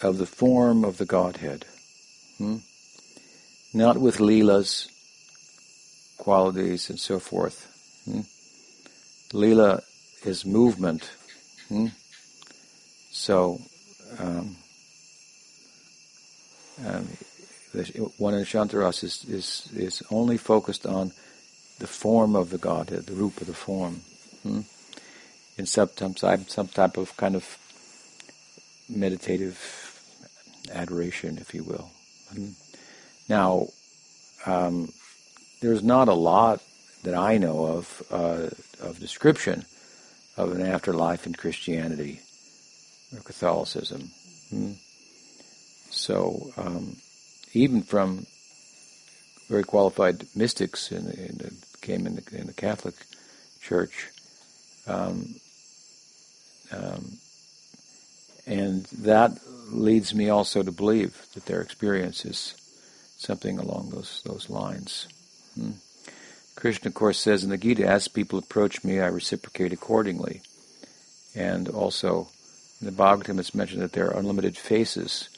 [0.00, 1.64] of the form of the Godhead,
[2.38, 2.56] hmm?
[3.72, 4.88] not with Leela's
[6.18, 7.70] qualities and so forth.
[8.04, 8.20] Hmm?
[9.36, 9.82] Leela
[10.24, 11.10] is movement.
[11.68, 11.88] Hmm?
[13.10, 13.60] So,
[14.18, 14.56] um,
[16.84, 17.08] Um,
[18.18, 21.12] one in Shantaras is, is, is only focused on
[21.78, 24.02] the form of the Godhead, the of the form.
[24.42, 24.60] Hmm?
[25.56, 27.58] In some, some type of kind of
[28.88, 29.58] meditative
[30.72, 31.90] adoration, if you will.
[32.32, 32.50] Hmm?
[33.28, 33.68] Now,
[34.46, 34.92] um,
[35.60, 36.60] there's not a lot
[37.02, 38.48] that I know of uh,
[38.80, 39.64] of description
[40.36, 42.20] of an afterlife in Christianity
[43.14, 44.10] or Catholicism.
[44.50, 44.72] Hmm?
[45.94, 46.96] So um,
[47.52, 48.26] even from
[49.48, 52.94] very qualified mystics in, in came in the, in the, Catholic
[53.60, 54.08] Church,
[54.86, 55.34] um,
[56.72, 57.18] um,
[58.46, 59.38] and that
[59.70, 62.54] leads me also to believe that their experience is
[63.16, 65.06] something along those those lines.
[65.54, 65.72] Hmm.
[66.56, 70.40] Krishna, of course, says in the Gita, as people approach me, I reciprocate accordingly.
[71.34, 72.28] And also,
[72.80, 75.28] in the Bhagavatam, it's mentioned that there are unlimited faces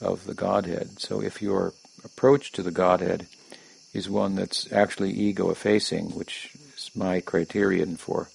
[0.00, 1.00] of the Godhead.
[1.00, 1.72] So if your
[2.04, 3.26] approach to the Godhead
[3.92, 8.28] is one that's actually ego effacing, which is my criterion for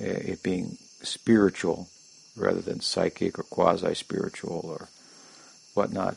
[0.00, 1.88] uh, it being spiritual
[2.36, 4.88] rather than psychic or quasi spiritual or
[5.74, 6.16] whatnot.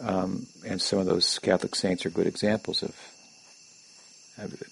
[0.00, 2.96] Um, and some of those Catholic saints are good examples of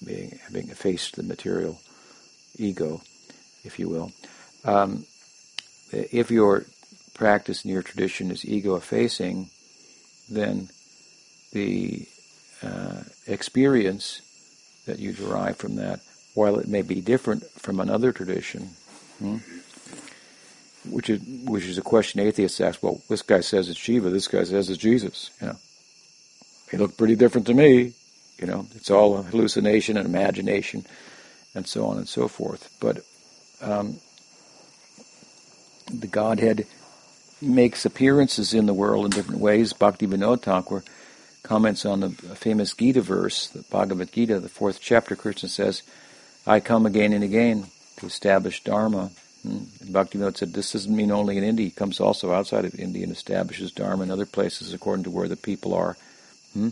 [0.05, 1.79] being, having effaced the material
[2.57, 3.03] ego,
[3.65, 4.13] if you will.
[4.65, 5.05] Um,
[5.93, 6.65] if your
[7.19, 9.51] practice in your tradition is ego effacing,
[10.31, 10.69] then
[11.53, 12.07] the
[12.63, 14.23] uh, experience
[14.87, 16.01] that you derive from that,
[16.35, 18.71] while it may be different from another tradition,
[19.19, 19.39] hmm,
[20.89, 22.83] which is which is a question atheists ask.
[22.83, 25.31] Well, this guy says it's Shiva, this guy says it's Jesus.
[25.41, 25.57] You know,
[26.71, 27.93] they look pretty different to me.
[28.39, 30.87] You know, it's all hallucination and imagination,
[31.55, 32.71] and so on and so forth.
[32.81, 32.99] But
[33.61, 33.99] um,
[35.93, 36.67] the Godhead
[37.41, 39.73] makes appearances in the world in different ways.
[39.73, 40.83] Bhakti Vinod Thakur
[41.43, 45.17] comments on the famous Gita verse, the Bhagavad Gita, the fourth chapter.
[45.17, 45.83] Krishna says,
[46.47, 47.67] "I come again and again
[47.97, 49.11] to establish Dharma."
[49.43, 49.65] Hmm.
[49.81, 51.67] And Bhakti Vinod said, "This doesn't mean only in India.
[51.67, 55.29] He comes also outside of India and establishes Dharma in other places according to where
[55.29, 55.97] the people are."
[56.55, 56.71] Hmm?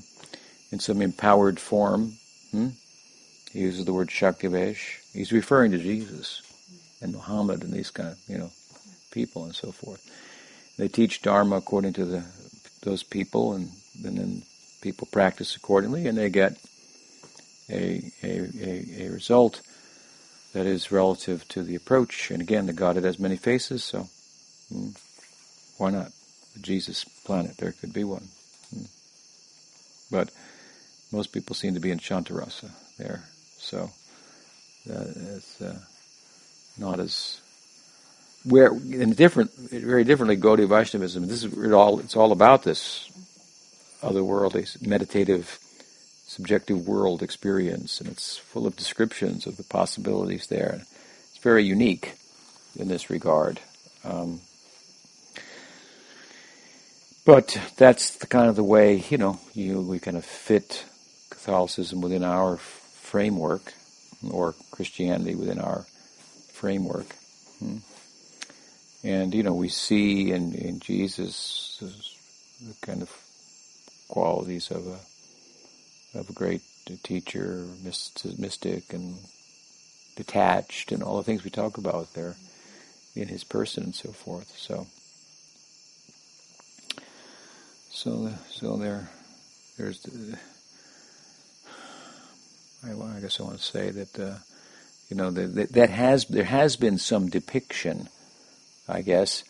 [0.72, 2.18] In some empowered form.
[2.50, 2.70] Hmm?
[3.52, 4.98] He uses the word Shaktivesh.
[5.12, 6.42] He's referring to Jesus
[7.00, 8.50] and Muhammad and these kind of you know
[9.12, 10.02] people and so forth.
[10.76, 12.24] They teach Dharma according to the
[12.82, 13.70] those people, and,
[14.04, 14.42] and then
[14.80, 16.56] people practice accordingly, and they get
[17.68, 19.60] a, a, a, a result
[20.52, 22.30] that is relative to the approach.
[22.30, 24.08] And again, the Godhead has many faces, so
[24.72, 24.90] hmm,
[25.78, 26.12] why not?
[26.54, 28.28] The Jesus planet, there could be one.
[28.70, 28.84] Hmm.
[30.10, 30.30] But
[31.12, 33.24] most people seem to be in Shantarasa there,
[33.58, 33.90] so
[34.88, 35.04] uh,
[35.34, 35.78] it's uh,
[36.78, 37.40] not as
[38.46, 41.26] where in different, very differently, Gaudiya Vaishnavism.
[41.26, 41.98] This is it all.
[41.98, 43.10] It's all about this
[44.02, 45.58] otherworldly, meditative,
[46.26, 50.82] subjective world experience, and it's full of descriptions of the possibilities there.
[51.30, 52.14] It's very unique
[52.76, 53.60] in this regard.
[54.04, 54.40] Um,
[57.24, 60.84] but that's the kind of the way you know you we kind of fit
[61.30, 63.74] Catholicism within our framework,
[64.30, 65.86] or Christianity within our
[66.52, 67.06] framework.
[67.58, 67.78] Hmm.
[69.02, 71.78] And, you know, we see in, in Jesus
[72.60, 73.10] the kind of
[74.08, 76.62] qualities of a, of a great
[77.02, 79.16] teacher, mystic, and
[80.16, 82.36] detached, and all the things we talk about there
[83.14, 84.52] in his person and so forth.
[84.56, 84.86] So,
[87.90, 89.08] so, so there,
[89.76, 90.38] there's the,
[92.84, 94.38] I, I guess I want to say that, uh,
[95.08, 98.08] you know, that, that has, there has been some depiction
[98.88, 99.44] I guess,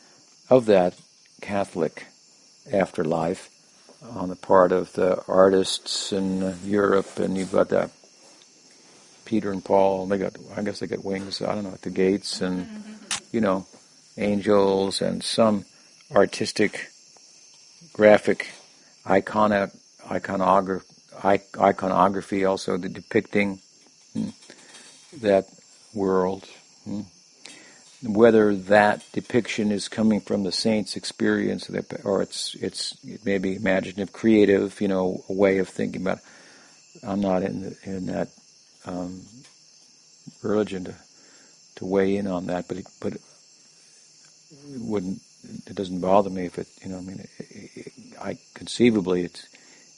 [0.48, 0.94] of that
[1.40, 2.06] Catholic
[2.72, 3.50] afterlife
[4.02, 7.90] on the part of the artists in Europe, and you've got that
[9.24, 10.06] Peter and Paul.
[10.06, 11.42] They got, I guess, they got wings.
[11.42, 12.68] I don't know, at the gates, and
[13.32, 13.66] you know,
[14.16, 15.64] angels, and some
[16.14, 16.88] artistic,
[17.92, 18.48] graphic,
[19.04, 19.76] iconic,
[20.10, 20.86] iconography,
[21.24, 23.60] iconography also the depicting
[24.12, 24.28] hmm,
[25.20, 25.46] that
[25.94, 26.44] world.
[28.02, 31.70] Whether that depiction is coming from the saint's experience
[32.04, 36.18] or it's it's it may be imaginative, creative, you know, a way of thinking about.
[36.18, 36.24] It.
[37.02, 38.28] I'm not in the, in that
[38.84, 39.22] um,
[40.42, 40.94] religion to
[41.76, 43.20] to weigh in on that, but it, but it
[44.78, 45.20] wouldn't
[45.66, 49.46] it doesn't bother me if it you know I mean it, I conceivably it's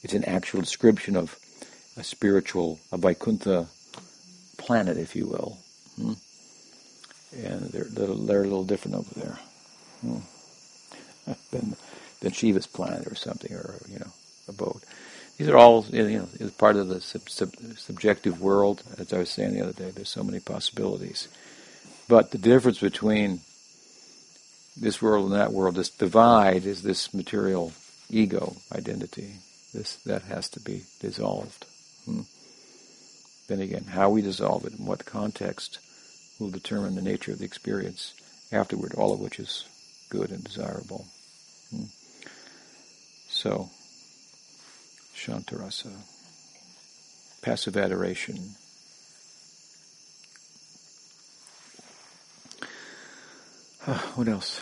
[0.03, 1.37] it's an actual description of
[1.97, 3.69] a spiritual a Vaikuntha
[4.57, 5.57] planet, if you will.
[5.97, 6.13] Hmm?
[7.45, 9.39] And they're, they're, they're a little different over there.
[10.01, 10.19] Hmm.
[11.31, 11.77] I've
[12.21, 14.11] than Shiva's planet or something, or you know,
[14.49, 14.81] abode.
[15.37, 18.83] These are all you know is part of the sub, sub, subjective world.
[18.99, 21.29] As I was saying the other day, there's so many possibilities.
[22.09, 23.41] But the difference between
[24.77, 27.73] this world and that world, this divide, is this material
[28.09, 29.35] ego identity.
[29.75, 31.67] This that has to be dissolved.
[32.05, 32.23] Hmm.
[33.49, 35.79] Then again, how we dissolve it, in what context,
[36.39, 38.15] will determine the nature of the experience
[38.53, 38.95] afterward.
[38.95, 39.65] All of which is
[40.11, 41.07] good and desirable.
[41.71, 41.85] Hmm.
[43.29, 43.71] So,
[45.15, 45.93] Shantarasa,
[47.43, 48.55] passive adoration.
[54.15, 54.61] what else?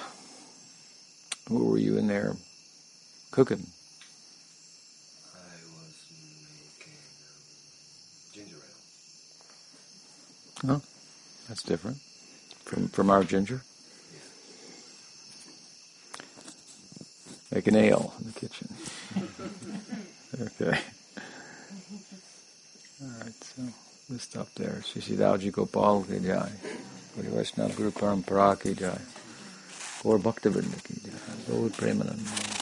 [1.49, 2.37] What were you in there
[3.31, 3.67] cooking?
[5.35, 5.39] I
[5.75, 5.97] was
[6.79, 6.99] making
[7.29, 7.43] um,
[8.33, 8.57] ginger
[10.65, 10.77] ale.
[10.77, 10.96] Oh,
[11.49, 11.99] that's different
[12.65, 13.63] from from our ginger.
[17.53, 18.69] Make an ale in the kitchen.
[20.41, 20.79] okay.
[23.03, 23.63] All right, so
[24.11, 24.83] we'll stop there.
[24.83, 26.51] Shri Dauji Gopal ki jai.
[27.15, 28.99] Guru Vaishnava Guru Parampara ki jai.
[30.03, 31.19] Gaur Bhaktivinoda ki jai.
[31.49, 32.56] Gaur Premanand.